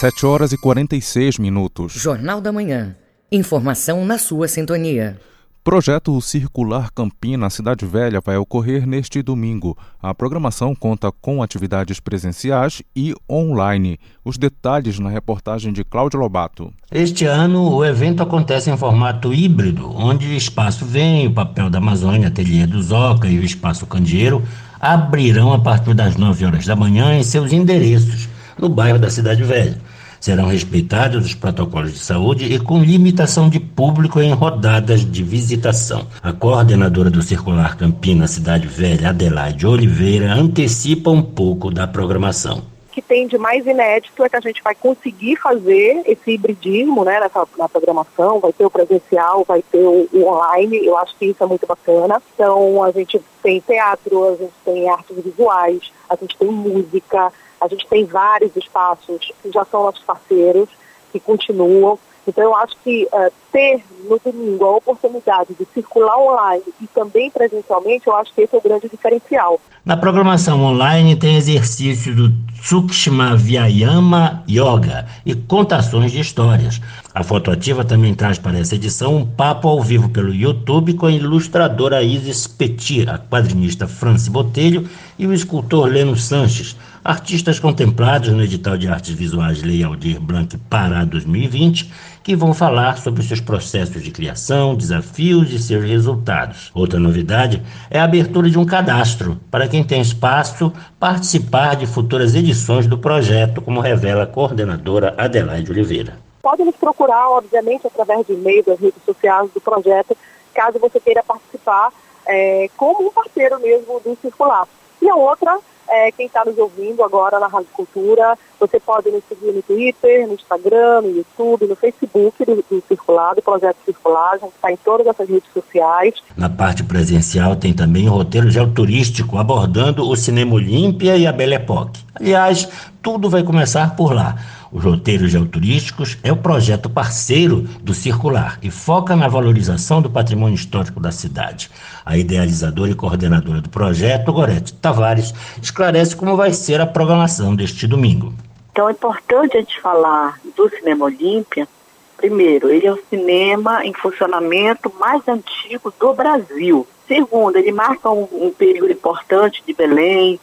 [0.00, 1.92] 7 horas e 46 minutos.
[1.92, 2.96] Jornal da Manhã.
[3.30, 5.18] Informação na sua sintonia.
[5.64, 9.74] Projeto Circular Campina Cidade Velha vai ocorrer neste domingo.
[10.00, 13.98] A programação conta com atividades presenciais e online.
[14.22, 16.70] Os detalhes na reportagem de Cláudio Lobato.
[16.92, 21.78] Este ano o evento acontece em formato híbrido, onde o Espaço Vem, o Papel da
[21.78, 24.42] Amazônia, Ateliê do Zoca e o Espaço Candeeiro
[24.78, 29.42] abrirão a partir das 9 horas da manhã em seus endereços, no bairro da Cidade
[29.42, 29.80] Velha
[30.24, 36.06] serão respeitados os protocolos de saúde e com limitação de público em rodadas de visitação.
[36.22, 43.02] A coordenadora do Circular Campina Cidade Velha, Adelaide Oliveira, antecipa um pouco da programação que
[43.02, 47.44] tem de mais inédito é que a gente vai conseguir fazer esse hibridismo né, nessa,
[47.58, 51.42] na programação, vai ter o presencial, vai ter o, o, online, eu acho que isso
[51.42, 52.22] é muito bacana.
[52.32, 57.68] Então a gente tem teatro, a gente tem artes visuais, a gente tem música, a
[57.68, 60.68] gente tem vários espaços que já são nossos parceiros,
[61.12, 61.98] que continuam.
[62.26, 67.30] Então, eu acho que uh, ter no domingo a oportunidade de circular online e também
[67.30, 69.60] presencialmente, eu acho que esse é o grande diferencial.
[69.84, 72.32] Na programação online tem exercício do
[72.62, 76.80] Sukshma Vyayama Yoga e contações de histórias.
[77.14, 81.06] A Foto Ativa também traz para essa edição um papo ao vivo pelo YouTube com
[81.06, 84.88] a ilustradora Isis Petit, a quadrinista Franci Botelho
[85.18, 86.74] e o escultor Leno Sanches,
[87.04, 91.92] artistas contemplados no edital de artes visuais Lei Aldir Blanc Pará 2020,
[92.22, 96.72] que vão falar sobre seus processos de criação, desafios e seus resultados.
[96.74, 102.34] Outra novidade é a abertura de um cadastro para quem tem espaço participar de futuras
[102.34, 106.18] edições do projeto, como revela a coordenadora Adelaide Oliveira.
[106.40, 110.16] Pode nos procurar, obviamente, através de e-mail, das redes sociais do projeto,
[110.54, 111.90] caso você queira participar
[112.26, 114.66] é, como um parceiro mesmo do Circular.
[115.02, 119.22] E a outra é, quem está nos ouvindo agora na Rádio Cultura, você pode nos
[119.28, 124.54] seguir no Twitter, no Instagram, no YouTube, no Facebook do, do Projeto Circular, a gente
[124.54, 126.14] está em todas essas redes sociais.
[126.36, 131.54] Na parte presencial tem também o roteiro geoturístico abordando o Cinema Olímpia e a Belle
[131.54, 132.02] Époque.
[132.14, 132.68] Aliás,
[133.02, 134.36] tudo vai começar por lá.
[134.74, 140.56] Os roteiros geoturísticos é o projeto parceiro do Circular e foca na valorização do patrimônio
[140.56, 141.70] histórico da cidade.
[142.04, 147.86] A idealizadora e coordenadora do projeto, Gorete Tavares, esclarece como vai ser a programação deste
[147.86, 148.34] domingo.
[148.72, 151.68] Então é importante a gente falar do Cinema Olímpia.
[152.16, 156.84] Primeiro, ele é o cinema em funcionamento mais antigo do Brasil.
[157.06, 160.40] Segundo, ele marca um, um período importante de Belém,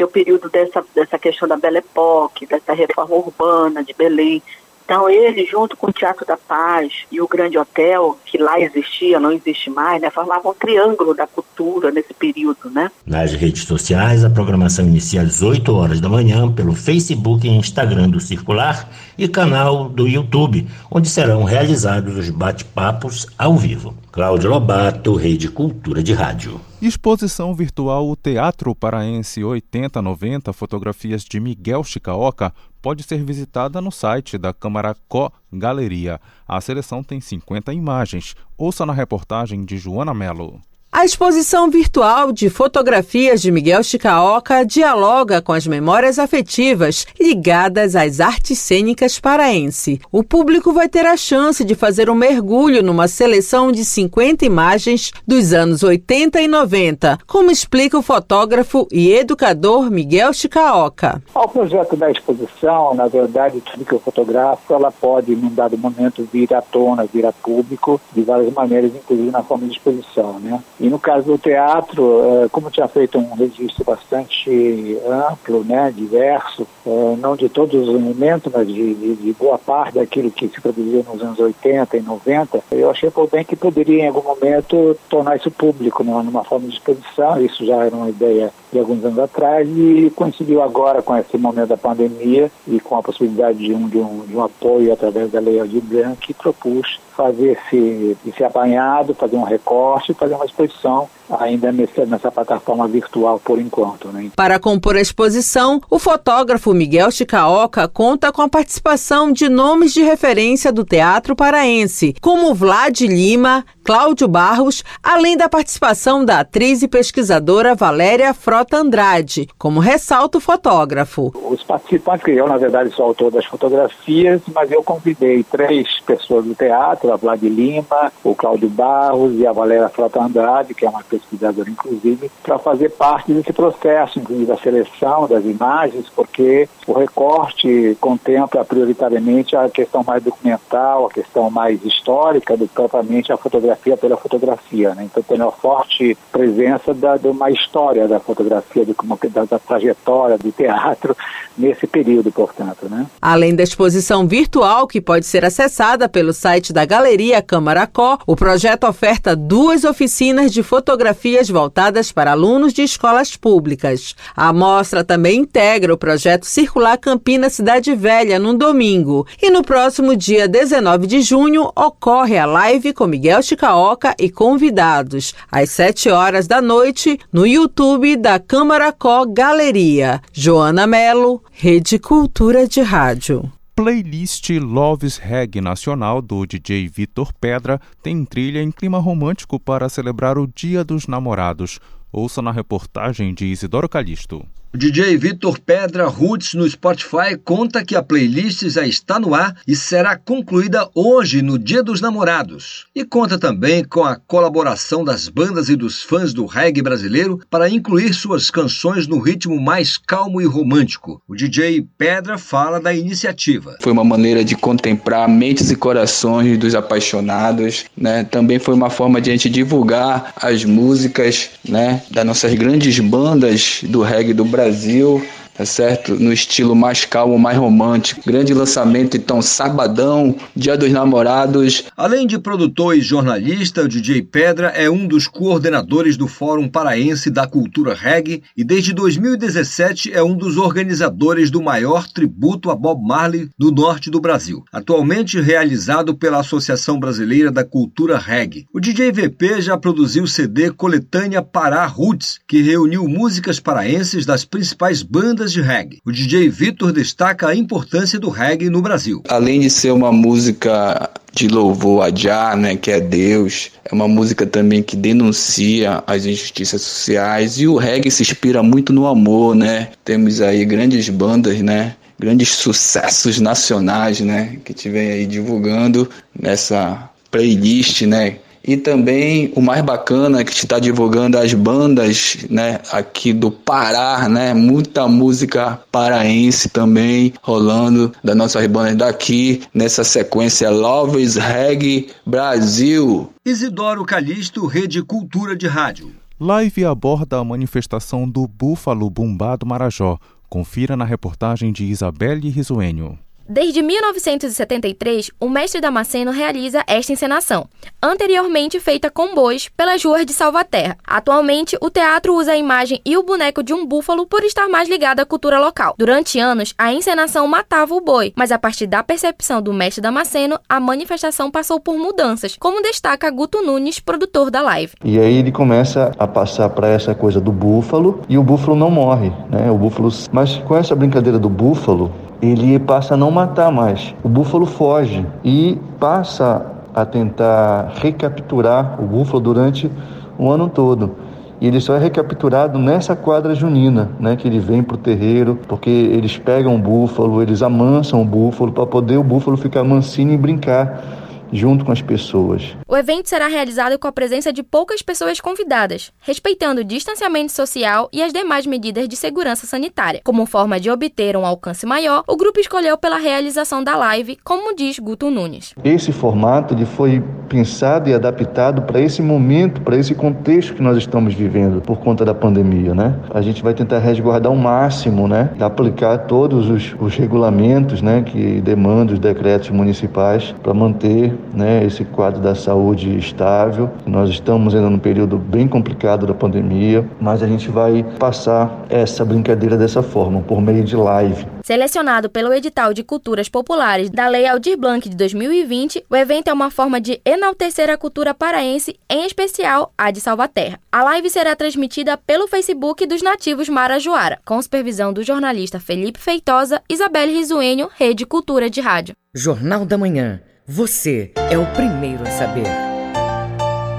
[0.00, 4.42] que o período dessa, dessa questão da Belle Époque, dessa reforma urbana de Belém.
[4.90, 9.20] Então ele, junto com o Teatro da Paz e o Grande Hotel, que lá existia,
[9.20, 12.90] não existe mais, né, formavam um triângulo da cultura nesse período, né?
[13.06, 18.08] Nas redes sociais, a programação inicia às 8 horas da manhã pelo Facebook e Instagram
[18.08, 23.94] do Circular e canal do YouTube, onde serão realizados os bate-papos ao vivo.
[24.10, 26.60] Cláudio Lobato, Rede Cultura de Rádio.
[26.82, 34.52] Exposição virtual Teatro Paraense 8090 Fotografias de Miguel Chicaoca pode ser visitada no site da
[34.52, 36.20] Câmara Co Galeria.
[36.46, 38.34] A seleção tem 50 imagens.
[38.56, 40.60] Ouça na reportagem de Joana Mello.
[40.92, 48.18] A exposição virtual de fotografias de Miguel Chicaoca dialoga com as memórias afetivas ligadas às
[48.18, 50.00] artes cênicas paraense.
[50.10, 55.12] O público vai ter a chance de fazer um mergulho numa seleção de 50 imagens
[55.24, 61.22] dos anos 80 e 90, como explica o fotógrafo e educador Miguel Chicaoca.
[61.32, 66.28] O projeto da exposição, na verdade, tudo que eu fotografo, ela pode, num dado momento,
[66.32, 70.60] vir à tona, vir a público, de várias maneiras, inclusive na forma de exposição, né?
[70.80, 76.66] E no caso do teatro, eh, como tinha feito um registro bastante amplo, né, diverso,
[76.86, 80.58] eh, não de todos os elementos, mas de, de, de boa parte daquilo que se
[80.58, 84.96] produziu nos anos 80 e 90, eu achei por bem que poderia em algum momento
[85.10, 87.38] tornar isso público, né, numa forma de exposição.
[87.38, 91.68] Isso já era uma ideia de alguns anos atrás e coincidiu agora com esse momento
[91.68, 95.40] da pandemia e com a possibilidade de um, de um, de um apoio através da
[95.40, 101.06] Lei Aldir Blanc que propus fazer esse, esse apanhado, fazer um recorte, fazer uma exposição
[101.38, 104.08] ainda nessa, nessa plataforma virtual por enquanto.
[104.08, 104.30] Né?
[104.34, 110.02] Para compor a exposição, o fotógrafo Miguel Chicaoca conta com a participação de nomes de
[110.02, 116.88] referência do teatro paraense, como Vlad Lima, Cláudio Barros, além da participação da atriz e
[116.88, 121.32] pesquisadora Valéria Frota Andrade, como ressalta o fotógrafo.
[121.50, 126.44] Os participantes, que eu na verdade sou autor das fotografias, mas eu convidei três pessoas
[126.44, 130.88] do teatro, a Vlad Lima, o Cláudio Barros e a Valéria Frota Andrade, que é
[130.88, 136.92] uma pesquisadora inclusive, para fazer parte desse processo, inclusive da seleção das imagens, porque o
[136.92, 143.36] recorte contempla prioritariamente a questão mais documental, a questão mais histórica do que propriamente a
[143.36, 144.94] fotografia pela fotografia.
[144.94, 145.04] Né?
[145.04, 148.94] Então tem uma forte presença da, de uma história da fotografia, de,
[149.30, 151.16] da, da trajetória do teatro
[151.56, 152.88] nesse período, portanto.
[152.88, 153.06] Né?
[153.20, 158.84] Além da exposição virtual que pode ser acessada pelo site da Galeria Câmaracó, o projeto
[158.84, 160.62] oferta duas oficinas de
[161.10, 164.14] fotografias voltadas para alunos de escolas públicas.
[164.34, 169.26] A mostra também integra o projeto Circular Campinas Cidade Velha no domingo.
[169.40, 175.34] E no próximo dia 19 de junho ocorre a live com Miguel Chicaoca e convidados,
[175.50, 180.20] às 7 horas da noite, no YouTube da Câmaracó Galeria.
[180.32, 183.50] Joana Melo, Rede Cultura de Rádio
[183.82, 190.36] playlist Loves Reggae Nacional do DJ Vitor Pedra tem trilha em clima romântico para celebrar
[190.36, 191.80] o Dia dos Namorados.
[192.12, 194.46] Ouça na reportagem de Isidoro Calixto.
[194.72, 199.56] O DJ Vitor Pedra Roots no Spotify conta que a playlist já está no ar
[199.66, 202.86] e será concluída hoje, no Dia dos Namorados.
[202.94, 207.68] E conta também com a colaboração das bandas e dos fãs do reggae brasileiro para
[207.68, 211.20] incluir suas canções no ritmo mais calmo e romântico.
[211.26, 213.76] O DJ Pedra fala da iniciativa.
[213.82, 218.22] Foi uma maneira de contemplar mentes e corações dos apaixonados, né?
[218.22, 223.80] Também foi uma forma de a gente divulgar as músicas, né, das nossas grandes bandas
[223.82, 225.22] do reggae do Brasil Brasil
[225.60, 226.14] tá certo?
[226.14, 228.22] No estilo mais calmo, mais romântico.
[228.24, 231.84] Grande lançamento, então, sabadão, Dia dos Namorados.
[231.94, 237.28] Além de produtor e jornalista, o DJ Pedra é um dos coordenadores do Fórum Paraense
[237.28, 243.06] da Cultura Reggae e desde 2017 é um dos organizadores do maior tributo a Bob
[243.06, 248.64] Marley no norte do Brasil, atualmente realizado pela Associação Brasileira da Cultura Reggae.
[248.72, 254.42] O DJ VP já produziu o CD Coletânea Pará Roots, que reuniu músicas paraenses das
[254.42, 256.00] principais bandas de reggae.
[256.04, 259.22] O DJ Vitor destaca a importância do reggae no Brasil.
[259.28, 264.08] Além de ser uma música de louvor a Jah, né, que é Deus, é uma
[264.08, 269.54] música também que denuncia as injustiças sociais e o reggae se inspira muito no amor,
[269.54, 269.88] né?
[270.04, 271.96] Temos aí grandes bandas, né?
[272.18, 274.58] Grandes sucessos nacionais, né?
[274.64, 278.36] Que te vem aí divulgando nessa playlist, né?
[278.62, 284.52] E também o mais bacana que está divulgando as bandas, né, aqui do Pará, né,
[284.54, 293.30] muita música paraense também rolando das nossas bandas daqui nessa sequência Loves Reggae Brasil.
[293.44, 296.12] Isidoro Calixto, Rede Cultura de Rádio.
[296.38, 300.18] Live aborda a manifestação do Búfalo Bumbá do Marajó.
[300.48, 303.18] Confira na reportagem de Isabelle Risuênio.
[303.52, 307.66] Desde 1973, o mestre Damasceno realiza esta encenação,
[308.00, 310.96] anteriormente feita com bois pelas ruas de Salvaterra.
[311.04, 314.88] Atualmente, o teatro usa a imagem e o boneco de um búfalo por estar mais
[314.88, 315.96] ligado à cultura local.
[315.98, 320.56] Durante anos, a encenação matava o boi, mas a partir da percepção do mestre Damasceno,
[320.68, 324.92] a manifestação passou por mudanças, como destaca Guto Nunes, produtor da live.
[325.04, 328.92] E aí ele começa a passar para essa coisa do búfalo e o búfalo não
[328.92, 329.68] morre, né?
[329.72, 334.14] O búfalo, mas com essa brincadeira do búfalo, ele passa a não matar mais.
[334.22, 339.90] O búfalo foge e passa a tentar recapturar o búfalo durante
[340.38, 341.16] o ano todo.
[341.60, 345.58] E ele só é recapturado nessa quadra junina, né, que ele vem para o terreiro,
[345.68, 350.32] porque eles pegam o búfalo, eles amansam o búfalo para poder o búfalo ficar mansinho
[350.32, 351.19] e brincar
[351.52, 352.76] junto com as pessoas.
[352.86, 358.08] O evento será realizado com a presença de poucas pessoas convidadas, respeitando o distanciamento social
[358.12, 360.20] e as demais medidas de segurança sanitária.
[360.24, 364.74] Como forma de obter um alcance maior, o grupo escolheu pela realização da live, como
[364.74, 365.74] diz Guto Nunes.
[365.84, 370.96] Esse formato ele foi pensado e adaptado para esse momento, para esse contexto que nós
[370.96, 373.16] estamos vivendo por conta da pandemia, né?
[373.34, 375.50] A gente vai tentar resguardar o máximo, né?
[375.58, 378.22] Aplicar todos os, os regulamentos, né?
[378.22, 383.90] Que demandam os decretos municipais para manter né, esse quadro da saúde estável.
[384.06, 389.24] Nós estamos ainda num período bem complicado da pandemia, mas a gente vai passar essa
[389.24, 391.46] brincadeira dessa forma, por meio de live.
[391.62, 396.52] Selecionado pelo edital de culturas populares da Lei Aldir Blanc de 2020, o evento é
[396.52, 400.80] uma forma de enaltecer a cultura paraense, em especial a de Salvaterra.
[400.90, 406.82] A live será transmitida pelo Facebook dos nativos Marajoara, com supervisão do jornalista Felipe Feitosa,
[406.88, 409.14] Isabelle Risuênio, Rede Cultura de Rádio.
[409.34, 410.40] Jornal da Manhã.
[410.72, 412.68] Você é o primeiro a saber.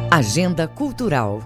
[0.10, 1.42] Agenda Cultural.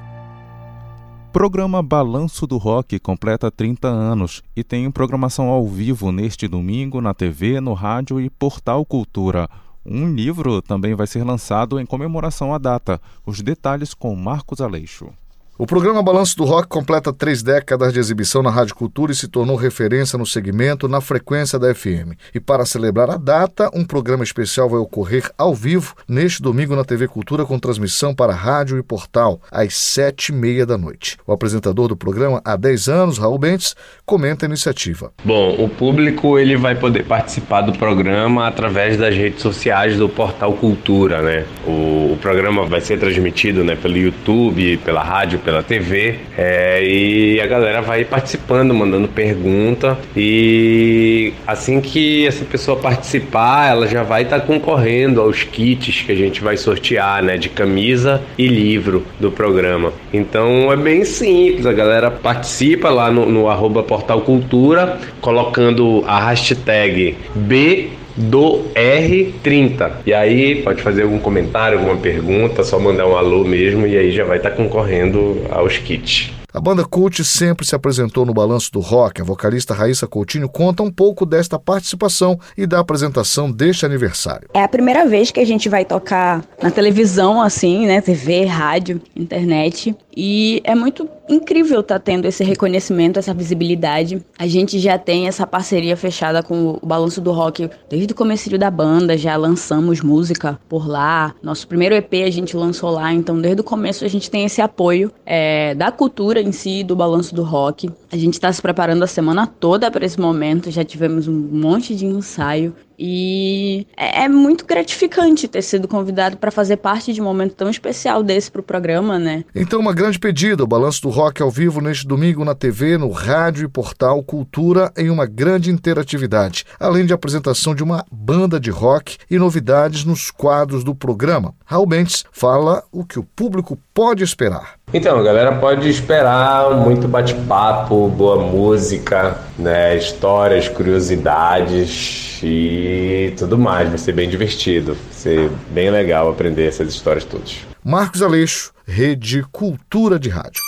[1.33, 7.15] Programa Balanço do Rock completa 30 anos e tem programação ao vivo neste domingo na
[7.15, 9.49] TV, no rádio e Portal Cultura.
[9.83, 13.01] Um livro também vai ser lançado em comemoração à data.
[13.25, 15.11] Os detalhes com Marcos Aleixo.
[15.57, 19.25] O programa Balanço do Rock completa três décadas de exibição na Rádio Cultura e se
[19.25, 22.11] tornou referência no segmento na frequência da FM.
[22.33, 26.83] E para celebrar a data, um programa especial vai ocorrer ao vivo neste domingo na
[26.83, 31.17] TV Cultura com transmissão para rádio e portal às sete e meia da noite.
[31.25, 35.13] O apresentador do programa há 10 anos, Raul Bentes, comenta a iniciativa.
[35.23, 40.51] Bom, o público ele vai poder participar do programa através das redes sociais do portal
[40.51, 41.45] Cultura, né?
[41.65, 47.39] O, o programa vai ser transmitido né, pelo YouTube, pela rádio pela TV é, e
[47.39, 54.23] a galera vai participando, mandando pergunta e assim que essa pessoa participar, ela já vai
[54.23, 59.05] estar tá concorrendo aos kits que a gente vai sortear, né, de camisa e livro
[59.19, 59.93] do programa.
[60.11, 66.19] Então é bem simples, a galera participa lá no, no arroba Portal Cultura, colocando a
[66.19, 69.91] hashtag B do R30.
[70.05, 74.11] E aí pode fazer algum comentário, alguma pergunta, só mandar um alô mesmo e aí
[74.11, 76.33] já vai estar tá concorrendo aos kits.
[76.55, 79.19] A banda Cult sempre se apresentou no Balanço do Rock.
[79.19, 84.47] A vocalista Raíssa Coutinho conta um pouco desta participação e da apresentação deste aniversário.
[84.53, 87.99] É a primeira vez que a gente vai tocar na televisão, assim, né?
[87.99, 89.93] TV, rádio, internet.
[90.15, 94.21] E é muito incrível estar tá tendo esse reconhecimento, essa visibilidade.
[94.37, 98.45] A gente já tem essa parceria fechada com o Balanço do Rock desde o começo
[98.57, 101.33] da banda, já lançamos música por lá.
[101.41, 104.61] Nosso primeiro EP a gente lançou lá, então desde o começo a gente tem esse
[104.61, 107.89] apoio é, da cultura em si, do Balanço do Rock.
[108.11, 111.95] A gente está se preparando a semana toda para esse momento, já tivemos um monte
[111.95, 117.23] de ensaio e é, é muito gratificante ter sido convidado para fazer parte de um
[117.23, 119.43] momento tão especial desse para o programa, né?
[119.53, 123.09] Então, uma grande pedida: o Balanço do Rock ao vivo neste domingo na TV, no
[123.11, 128.69] rádio e portal Cultura, em uma grande interatividade, além de apresentação de uma banda de
[128.69, 131.53] rock e novidades nos quadros do programa.
[131.65, 134.75] Raul Bentes fala o que o público pode esperar.
[134.93, 143.87] Então, a galera pode esperar muito bate-papo, boa música, né, histórias, curiosidades e tudo mais.
[143.87, 147.55] Vai ser bem divertido, vai ser bem legal aprender essas histórias todas.
[147.83, 150.61] Marcos Aleixo, Rede Cultura de Rádio.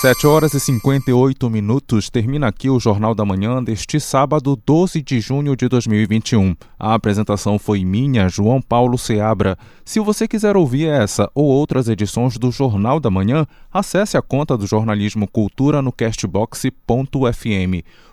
[0.00, 5.18] 7 horas e 58 minutos termina aqui o Jornal da Manhã deste sábado, 12 de
[5.18, 6.54] junho de 2021.
[6.78, 9.58] A apresentação foi minha, João Paulo Seabra.
[9.84, 14.56] Se você quiser ouvir essa ou outras edições do Jornal da Manhã, acesse a conta
[14.56, 16.70] do Jornalismo Cultura no castbox.fm.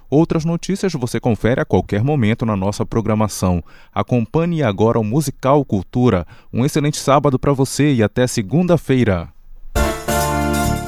[0.10, 3.64] Outras notícias você confere a qualquer momento na nossa programação.
[3.94, 6.26] Acompanhe agora o Musical Cultura.
[6.52, 9.35] Um excelente sábado para você e até segunda-feira.